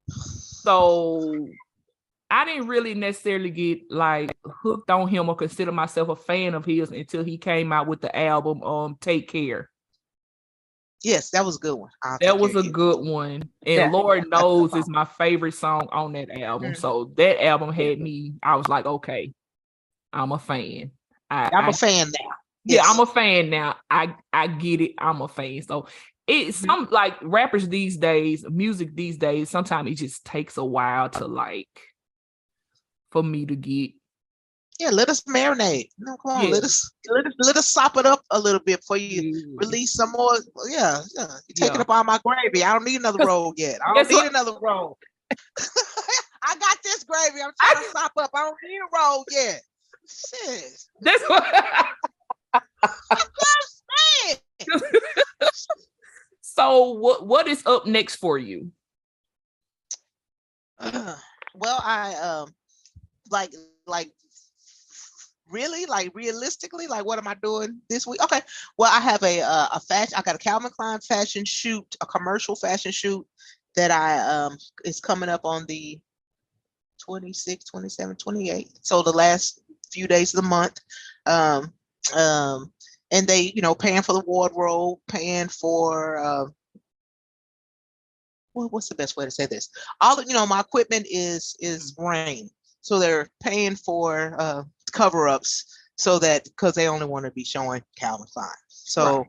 So 0.08 1.48
I 2.30 2.44
didn't 2.44 2.68
really 2.68 2.94
necessarily 2.94 3.50
get 3.50 3.90
like 3.90 4.36
hooked 4.44 4.90
on 4.90 5.08
him 5.08 5.28
or 5.28 5.36
consider 5.36 5.72
myself 5.72 6.08
a 6.08 6.16
fan 6.16 6.54
of 6.54 6.64
his 6.64 6.90
until 6.90 7.22
he 7.24 7.38
came 7.38 7.72
out 7.72 7.86
with 7.86 8.00
the 8.00 8.16
album 8.16 8.62
um 8.62 8.96
Take 9.00 9.28
Care. 9.28 9.70
Yes, 11.04 11.30
that 11.30 11.44
was 11.44 11.56
a 11.56 11.60
good 11.60 11.76
one. 11.76 11.90
I'll 12.02 12.18
That 12.20 12.38
was 12.38 12.56
a 12.56 12.62
you. 12.64 12.72
good 12.72 13.00
one. 13.06 13.32
And 13.64 13.74
Yeah. 13.76 13.90
Lord 13.90 14.24
knows 14.30 14.74
is 14.74 14.88
my 14.88 15.04
favorite 15.04 15.54
song 15.54 15.88
on 15.92 16.12
that 16.14 16.30
album. 16.30 16.72
Mhm. 16.72 16.76
So 16.76 17.12
that 17.16 17.44
album 17.44 17.72
had 17.72 18.00
me, 18.00 18.32
I 18.42 18.56
was 18.56 18.66
like, 18.66 18.86
okay, 18.86 19.32
I'm 20.12 20.32
a 20.32 20.38
fan. 20.38 20.90
I, 21.30 21.50
I'm 21.52 21.64
I- 21.66 21.68
a 21.68 21.72
fan 21.72 22.06
now. 22.08 22.26
yeah, 22.64 22.76
Yes. 22.76 22.86
I'm 22.88 23.00
a 23.00 23.06
fan 23.06 23.50
now. 23.50 23.76
I 23.90 24.14
I 24.32 24.46
get 24.48 24.80
it. 24.80 24.92
I'm 24.98 25.20
a 25.22 25.28
fan. 25.28 25.62
So 25.62 25.86
it's 26.26 26.58
Mm-hmm. 26.58 26.66
some 26.66 26.88
like 26.90 27.14
rappers 27.22 27.68
these 27.68 27.96
days, 27.96 28.44
music 28.50 28.94
these 28.96 29.16
days, 29.18 29.48
sometimes 29.50 29.90
it 29.90 29.94
just 29.94 30.24
takes 30.24 30.56
a 30.56 30.64
while 30.64 31.08
to 31.10 31.26
like 31.26 31.68
for 33.12 33.22
me 33.22 33.46
to 33.46 33.54
get 33.54 33.92
Yeah, 34.80 34.90
let 34.90 35.08
us 35.08 35.20
marinate. 35.22 35.88
No, 35.98 36.16
come 36.16 36.32
on, 36.32 36.44
Yeah. 36.44 36.50
let 36.50 36.64
us 36.64 36.90
let 37.08 37.26
us 37.26 37.32
let 37.38 37.56
us 37.56 37.68
sop 37.72 37.96
it 37.96 38.06
up 38.06 38.22
a 38.32 38.38
little 38.40 38.60
bit 38.60 38.82
for 38.86 38.96
you. 38.96 39.54
Release 39.58 39.92
some 39.94 40.10
more. 40.12 40.36
Yeah, 40.68 41.00
yeah. 41.16 41.26
You're 41.46 41.54
taking 41.54 41.74
Yeah. 41.76 41.80
up 41.82 41.90
all 41.90 42.02
my 42.04 42.18
gravy. 42.24 42.64
I 42.64 42.72
don't 42.72 42.84
need 42.84 42.98
another 43.00 43.24
roll 43.24 43.54
yet. 43.56 43.78
I 43.86 43.94
don't 43.94 44.08
need 44.08 44.14
what? 44.16 44.26
another 44.30 44.58
roll. 44.60 44.98
I 46.48 46.56
got 46.58 46.78
this 46.82 47.04
gravy. 47.04 47.40
I'm 47.42 47.52
trying 47.60 47.84
to 47.84 47.90
sop 47.90 48.12
up. 48.18 48.30
I 48.34 48.40
don't 48.42 48.56
need 48.68 48.78
a 48.78 48.88
roll 48.96 49.24
yet. 49.30 49.60
Shit. 50.08 50.84
That's 51.00 51.22
what. 51.28 51.44
Man. 54.28 54.70
so 56.40 56.90
what 56.92 57.26
what 57.26 57.48
is 57.48 57.62
up 57.66 57.86
next 57.86 58.16
for 58.16 58.38
you? 58.38 58.70
well, 60.80 61.80
I 61.82 62.14
um 62.14 62.54
like 63.30 63.52
like 63.86 64.12
really 65.50 65.86
like 65.86 66.12
realistically 66.14 66.86
like 66.86 67.04
what 67.04 67.18
am 67.18 67.28
I 67.28 67.34
doing 67.34 67.80
this 67.88 68.06
week? 68.06 68.22
Okay, 68.22 68.40
well 68.78 68.90
I 68.92 69.00
have 69.00 69.22
a 69.22 69.42
uh, 69.42 69.68
a 69.74 69.80
fashion 69.80 70.14
I 70.16 70.22
got 70.22 70.34
a 70.34 70.38
Calvin 70.38 70.70
Klein 70.70 71.00
fashion 71.00 71.44
shoot, 71.44 71.96
a 72.00 72.06
commercial 72.06 72.56
fashion 72.56 72.92
shoot 72.92 73.26
that 73.74 73.90
I 73.90 74.18
um 74.18 74.56
is 74.84 75.00
coming 75.00 75.28
up 75.28 75.42
on 75.44 75.66
the 75.66 76.00
26, 77.04 77.64
27, 77.64 78.16
28. 78.16 78.68
So 78.80 79.02
the 79.02 79.12
last 79.12 79.60
few 79.96 80.06
days 80.06 80.34
of 80.34 80.42
the 80.42 80.48
month. 80.48 80.80
Um 81.26 81.72
um 82.14 82.72
and 83.10 83.26
they 83.26 83.52
you 83.54 83.62
know 83.62 83.74
paying 83.74 84.02
for 84.02 84.12
the 84.12 84.24
wardrobe, 84.26 84.98
paying 85.08 85.48
for 85.48 86.18
uh, 86.18 86.46
well, 88.54 88.68
what's 88.70 88.88
the 88.88 88.94
best 88.94 89.16
way 89.16 89.24
to 89.24 89.30
say 89.30 89.46
this? 89.46 89.68
All 90.00 90.22
you 90.22 90.34
know, 90.34 90.46
my 90.46 90.60
equipment 90.60 91.06
is 91.10 91.56
is 91.60 91.94
rain, 91.98 92.50
so 92.80 92.98
they're 92.98 93.28
paying 93.42 93.76
for 93.76 94.34
uh, 94.38 94.62
cover-ups 94.92 95.78
so 95.96 96.18
that 96.18 96.44
because 96.44 96.74
they 96.74 96.88
only 96.88 97.06
want 97.06 97.26
to 97.26 97.30
be 97.32 97.44
showing 97.44 97.82
Calvin 97.96 98.26
Klein. 98.32 98.48
So 98.68 99.04
Right. 99.04 99.26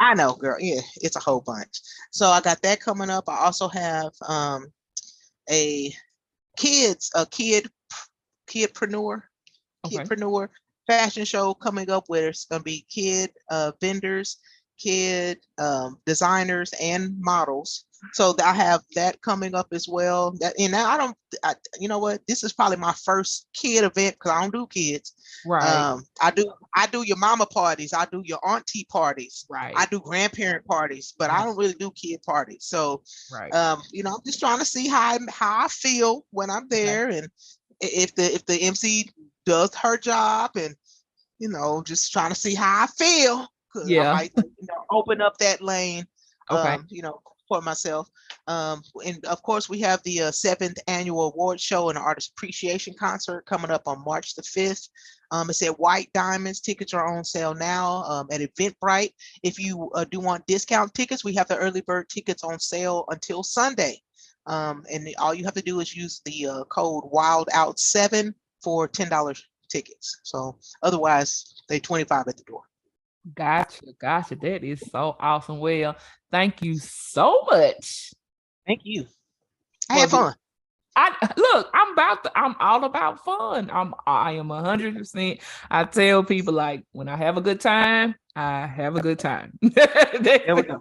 I 0.00 0.14
know, 0.14 0.34
girl, 0.34 0.56
yeah, 0.58 0.80
it's 0.96 1.16
a 1.16 1.20
whole 1.20 1.42
bunch. 1.42 1.80
So 2.10 2.26
I 2.26 2.40
got 2.40 2.62
that 2.62 2.80
coming 2.80 3.10
up. 3.10 3.28
I 3.28 3.44
also 3.44 3.68
have 3.68 4.12
um, 4.26 4.72
a 5.50 5.94
kids 6.56 7.10
a 7.14 7.26
kid 7.26 7.70
kidpreneur 8.48 9.22
Okay. 9.84 9.96
kidpreneur 9.96 10.48
fashion 10.86 11.24
show 11.24 11.54
coming 11.54 11.90
up 11.90 12.04
where 12.08 12.28
it's 12.28 12.44
going 12.44 12.60
to 12.60 12.64
be 12.64 12.84
kid 12.88 13.30
uh, 13.50 13.72
vendors 13.80 14.38
kid 14.78 15.38
um, 15.58 15.98
designers 16.06 16.72
and 16.80 17.14
models 17.20 17.84
so 18.12 18.34
i 18.42 18.52
have 18.52 18.80
that 18.96 19.20
coming 19.22 19.54
up 19.54 19.68
as 19.70 19.86
well 19.88 20.32
that 20.40 20.54
and 20.58 20.72
now 20.72 20.88
i 20.88 20.96
don't 20.96 21.16
I, 21.44 21.54
you 21.78 21.86
know 21.86 22.00
what 22.00 22.20
this 22.26 22.42
is 22.42 22.52
probably 22.52 22.78
my 22.78 22.92
first 22.92 23.46
kid 23.54 23.84
event 23.84 24.16
because 24.16 24.32
i 24.32 24.40
don't 24.40 24.52
do 24.52 24.66
kids 24.66 25.14
Right. 25.46 25.76
um 25.76 26.04
i 26.20 26.30
do 26.32 26.52
i 26.74 26.86
do 26.86 27.02
your 27.02 27.16
mama 27.16 27.46
parties 27.46 27.92
i 27.92 28.04
do 28.06 28.22
your 28.24 28.40
auntie 28.44 28.86
parties 28.90 29.46
right. 29.48 29.74
i 29.76 29.86
do 29.86 30.00
grandparent 30.00 30.64
parties 30.66 31.14
but 31.16 31.30
i 31.30 31.44
don't 31.44 31.56
really 31.56 31.74
do 31.74 31.92
kid 31.92 32.20
parties 32.24 32.64
so 32.64 33.02
right. 33.32 33.54
um, 33.54 33.82
you 33.92 34.02
know, 34.02 34.10
I'm 34.14 34.20
just 34.24 34.40
trying 34.40 34.58
to 34.58 34.64
see 34.64 34.88
how 34.88 35.14
I, 35.14 35.18
how 35.30 35.64
I 35.64 35.68
feel 35.68 36.24
when 36.30 36.50
I'm 36.50 36.68
there, 36.68 37.08
and 37.08 37.28
if 37.80 38.14
the 38.14 38.24
if 38.24 38.46
the 38.46 38.62
MC 38.62 39.10
does 39.44 39.74
her 39.76 39.96
job, 39.98 40.52
and 40.56 40.74
you 41.38 41.48
know, 41.48 41.82
just 41.84 42.12
trying 42.12 42.30
to 42.30 42.38
see 42.38 42.54
how 42.54 42.84
I 42.84 42.86
feel. 42.86 43.48
Yeah. 43.86 44.12
I 44.12 44.14
might 44.14 44.32
you 44.36 44.66
know, 44.68 44.84
open 44.90 45.20
up 45.20 45.38
that 45.38 45.62
lane. 45.62 46.06
Okay. 46.50 46.74
Um, 46.74 46.86
you 46.88 47.02
know, 47.02 47.20
for 47.52 47.60
myself. 47.60 48.08
Um, 48.46 48.82
and 49.04 49.22
of 49.26 49.42
course, 49.42 49.68
we 49.68 49.80
have 49.80 50.02
the 50.04 50.22
uh, 50.22 50.30
seventh 50.30 50.78
annual 50.88 51.32
award 51.32 51.60
show 51.60 51.90
and 51.90 51.98
artist 51.98 52.32
appreciation 52.36 52.94
concert 52.98 53.44
coming 53.44 53.70
up 53.70 53.82
on 53.86 54.04
March 54.04 54.34
the 54.34 54.42
fifth. 54.42 54.88
Um, 55.30 55.50
it's 55.50 55.62
at 55.62 55.78
White 55.78 56.08
Diamonds. 56.14 56.60
Tickets 56.60 56.94
are 56.94 57.06
on 57.06 57.24
sale 57.24 57.54
now 57.54 58.04
um, 58.04 58.28
at 58.30 58.40
Eventbrite. 58.40 59.12
If 59.42 59.58
you 59.58 59.90
uh, 59.94 60.06
do 60.10 60.20
want 60.20 60.46
discount 60.46 60.94
tickets, 60.94 61.24
we 61.24 61.34
have 61.34 61.48
the 61.48 61.58
early 61.58 61.82
bird 61.82 62.08
tickets 62.08 62.42
on 62.42 62.58
sale 62.58 63.04
until 63.08 63.42
Sunday. 63.42 64.00
Um, 64.46 64.84
and 64.90 65.06
all 65.18 65.34
you 65.34 65.44
have 65.44 65.54
to 65.54 65.62
do 65.62 65.80
is 65.80 65.94
use 65.94 66.20
the 66.24 66.46
uh, 66.46 66.64
code 66.64 67.04
Wild 67.06 67.48
Out 67.52 67.78
Seven 67.78 68.34
for 68.62 68.88
ten 68.88 69.08
dollars 69.08 69.44
tickets. 69.68 70.18
So 70.24 70.58
otherwise, 70.82 71.62
they 71.68 71.80
twenty 71.80 72.04
five 72.04 72.26
at 72.28 72.36
the 72.36 72.44
door. 72.44 72.62
Gotcha, 73.34 73.82
gotcha. 74.00 74.36
That 74.36 74.64
is 74.64 74.80
so 74.90 75.16
awesome. 75.20 75.60
Well, 75.60 75.96
thank 76.30 76.62
you 76.62 76.76
so 76.78 77.42
much. 77.50 78.12
Thank 78.66 78.80
you. 78.84 79.06
I 79.90 79.98
had 80.00 80.10
fun. 80.10 80.34
I 80.94 81.32
look, 81.36 81.70
I'm 81.72 81.92
about 81.92 82.24
to, 82.24 82.32
I'm 82.36 82.54
all 82.60 82.84
about 82.84 83.24
fun. 83.24 83.70
I'm 83.72 83.94
I 84.06 84.32
am 84.32 84.50
a 84.50 84.60
hundred 84.62 84.96
percent. 84.96 85.40
I 85.70 85.84
tell 85.84 86.22
people 86.24 86.52
like 86.52 86.84
when 86.92 87.08
I 87.08 87.16
have 87.16 87.36
a 87.36 87.40
good 87.40 87.60
time, 87.60 88.14
I 88.36 88.66
have 88.66 88.96
a 88.96 89.00
good 89.00 89.18
time. 89.18 89.58
we 89.62 89.70
go. 89.70 90.78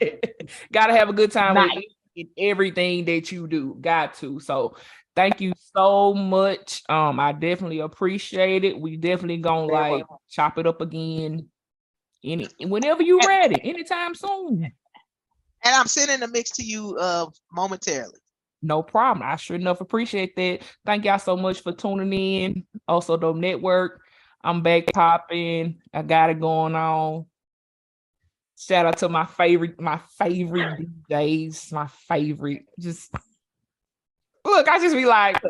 Gotta 0.73 0.93
have 0.93 1.09
a 1.09 1.13
good 1.13 1.31
time 1.31 1.57
with 1.57 1.71
Nice. 1.73 1.83
in 2.15 2.27
everything 2.37 3.05
that 3.05 3.31
you 3.31 3.47
do. 3.47 3.77
Got 3.79 4.15
to. 4.15 4.39
So 4.41 4.75
thank 5.15 5.41
you 5.41 5.53
so 5.75 6.13
much. 6.13 6.83
Um, 6.89 7.19
I 7.19 7.31
definitely 7.31 7.79
appreciate 7.79 8.63
it. 8.63 8.79
We 8.79 8.97
definitely 8.97 9.37
gonna 9.37 9.71
like 9.71 10.05
chop 10.29 10.57
it 10.57 10.67
up 10.67 10.81
again. 10.81 11.47
Any 12.23 12.47
whenever 12.59 13.03
you 13.03 13.19
ready, 13.27 13.59
anytime 13.63 14.15
soon. 14.15 14.71
And 15.63 15.75
I'm 15.75 15.87
sending 15.87 16.21
a 16.23 16.27
mix 16.27 16.51
to 16.51 16.63
you 16.63 16.97
uh, 16.99 17.27
momentarily. 17.51 18.19
No 18.63 18.83
problem. 18.83 19.27
I 19.27 19.35
sure 19.37 19.55
enough 19.55 19.81
appreciate 19.81 20.35
that. 20.35 20.61
Thank 20.85 21.05
y'all 21.05 21.19
so 21.19 21.35
much 21.35 21.61
for 21.61 21.71
tuning 21.71 22.13
in. 22.13 22.65
Also, 22.87 23.17
the 23.17 23.33
network. 23.33 24.01
I'm 24.43 24.61
back 24.61 24.91
popping. 24.93 25.81
I 25.93 26.01
got 26.01 26.29
it 26.29 26.39
going 26.39 26.75
on. 26.75 27.25
Shout 28.57 28.85
out 28.85 28.97
to 28.97 29.09
my 29.09 29.25
favorite, 29.25 29.79
my 29.79 29.99
favorite 30.19 30.87
DJs, 31.09 31.73
my 31.73 31.87
favorite. 32.07 32.65
Just 32.79 33.11
look, 34.45 34.67
I 34.67 34.79
just 34.79 34.95
be 34.95 35.05
like, 35.05 35.41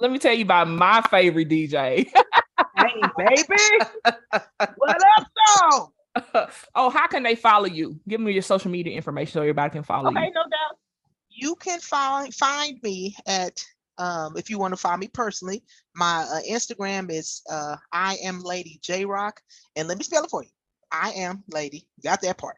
let 0.00 0.10
me 0.10 0.18
tell 0.18 0.34
you 0.34 0.44
about 0.44 0.68
my 0.68 1.02
favorite 1.10 1.48
DJ. 1.48 2.08
Hey, 2.76 3.02
baby. 3.18 4.16
what 4.76 4.96
up, 5.18 5.26
though? 5.60 5.92
oh, 6.74 6.90
how 6.90 7.06
can 7.06 7.22
they 7.22 7.34
follow 7.34 7.66
you? 7.66 7.98
Give 8.08 8.20
me 8.20 8.32
your 8.32 8.42
social 8.42 8.70
media 8.70 8.94
information 8.94 9.32
so 9.34 9.40
everybody 9.40 9.70
can 9.70 9.82
follow 9.82 10.10
Okay, 10.10 10.26
you. 10.26 10.32
no 10.32 10.42
doubt. 10.42 10.78
You 11.28 11.54
can 11.56 11.78
find 11.80 12.34
find 12.34 12.78
me 12.82 13.16
at 13.26 13.64
um, 13.98 14.36
if 14.36 14.50
you 14.50 14.58
want 14.58 14.72
to 14.72 14.76
find 14.76 14.98
me 15.00 15.08
personally. 15.08 15.62
My 15.94 16.26
uh, 16.32 16.40
Instagram 16.50 17.10
is 17.10 17.42
uh, 17.50 17.76
I 17.92 18.16
am 18.24 18.40
Lady 18.42 18.80
Jaroq, 18.82 19.32
and 19.76 19.86
let 19.88 19.98
me 19.98 20.04
spell 20.04 20.24
it 20.24 20.30
for 20.30 20.42
you. 20.42 20.50
I 20.90 21.10
am 21.12 21.44
Lady. 21.48 21.86
Got 22.02 22.20
that 22.22 22.38
part, 22.38 22.56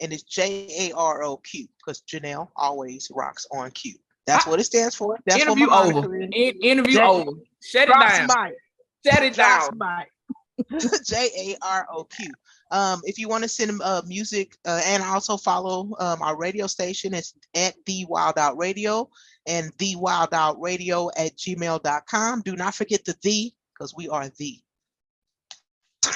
and 0.00 0.12
it's 0.12 0.22
J 0.22 0.68
A 0.90 0.94
R 0.96 1.22
O 1.24 1.38
Q 1.38 1.66
because 1.78 2.02
Janelle 2.02 2.48
always 2.56 3.10
rocks 3.14 3.46
on 3.50 3.70
Q. 3.72 3.94
That's 4.30 4.46
what 4.46 4.60
it 4.60 4.64
stands 4.64 4.94
for. 4.94 5.18
That's 5.26 5.42
Interview 5.42 5.68
what 5.68 5.94
over. 5.94 6.16
In- 6.16 6.32
interview 6.32 6.96
Jay- 6.96 7.02
over. 7.02 7.32
Shut 7.62 7.88
it 7.88 7.92
down. 7.92 8.28
mic. 8.28 8.54
Shut 9.04 9.22
it 9.22 9.34
down. 9.34 9.78
J 11.04 11.28
A 11.38 11.56
R 11.62 11.86
O 11.92 12.04
Q. 12.04 12.30
Um, 12.70 13.00
if 13.04 13.18
you 13.18 13.28
want 13.28 13.42
to 13.42 13.48
send 13.48 13.80
uh, 13.82 14.02
music, 14.06 14.56
uh, 14.64 14.80
and 14.84 15.02
also 15.02 15.36
follow 15.36 15.90
um, 15.98 16.22
our 16.22 16.36
radio 16.36 16.68
station, 16.68 17.14
it's 17.14 17.34
at 17.56 17.74
the 17.86 18.04
Wild 18.08 18.38
Out 18.38 18.56
Radio 18.56 19.10
and 19.46 19.72
the 19.78 19.96
Wild 19.96 20.32
Out 20.32 20.60
Radio 20.60 21.10
at 21.16 21.36
gmail.com. 21.36 22.42
Do 22.42 22.54
not 22.54 22.74
forget 22.74 23.04
the 23.04 23.16
the 23.22 23.52
because 23.74 23.94
we 23.96 24.08
are 24.08 24.28
the 24.38 24.58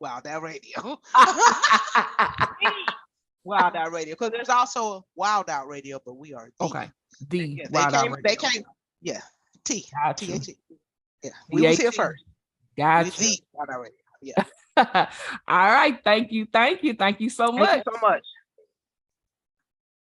Wild 0.00 0.26
Out 0.26 0.42
Radio. 0.42 0.98
Wild 3.44 3.76
Out 3.76 3.92
Radio 3.92 4.14
because 4.14 4.30
there's 4.30 4.48
also 4.48 4.94
a 4.98 5.00
Wild 5.14 5.48
Out 5.50 5.68
Radio, 5.68 6.00
but 6.04 6.14
we 6.16 6.34
are 6.34 6.50
the. 6.58 6.64
okay. 6.66 6.90
The 7.28 7.38
Yeah, 7.38 7.64
they 7.70 7.78
Wild 7.78 7.94
Out 7.94 8.04
came. 8.04 8.16
They 8.24 8.36
came. 8.36 8.62
Yeah. 9.02 9.20
T. 9.64 9.86
Got 10.04 10.16
T 10.18 10.26
you. 10.26 10.34
H 10.34 10.48
E. 10.48 10.56
Yeah. 11.22 11.30
We 11.50 11.62
was 11.66 11.78
here 11.78 11.90
THE. 11.90 11.96
first. 11.96 12.24
We 12.76 12.82
Got 12.82 13.06
the. 13.06 13.38
Wild 13.52 13.68
Out 13.70 13.80
Radio. 13.80 13.96
Yeah. 14.22 14.44
All 15.48 15.68
right. 15.68 15.98
Thank 16.02 16.32
you. 16.32 16.46
Thank 16.52 16.82
you. 16.82 16.94
Thank 16.94 17.20
you 17.20 17.30
so 17.30 17.52
much. 17.52 17.68
Thank 17.68 17.84
much. 17.86 17.86
you 17.86 17.92
so 18.00 18.08
much. 18.08 18.22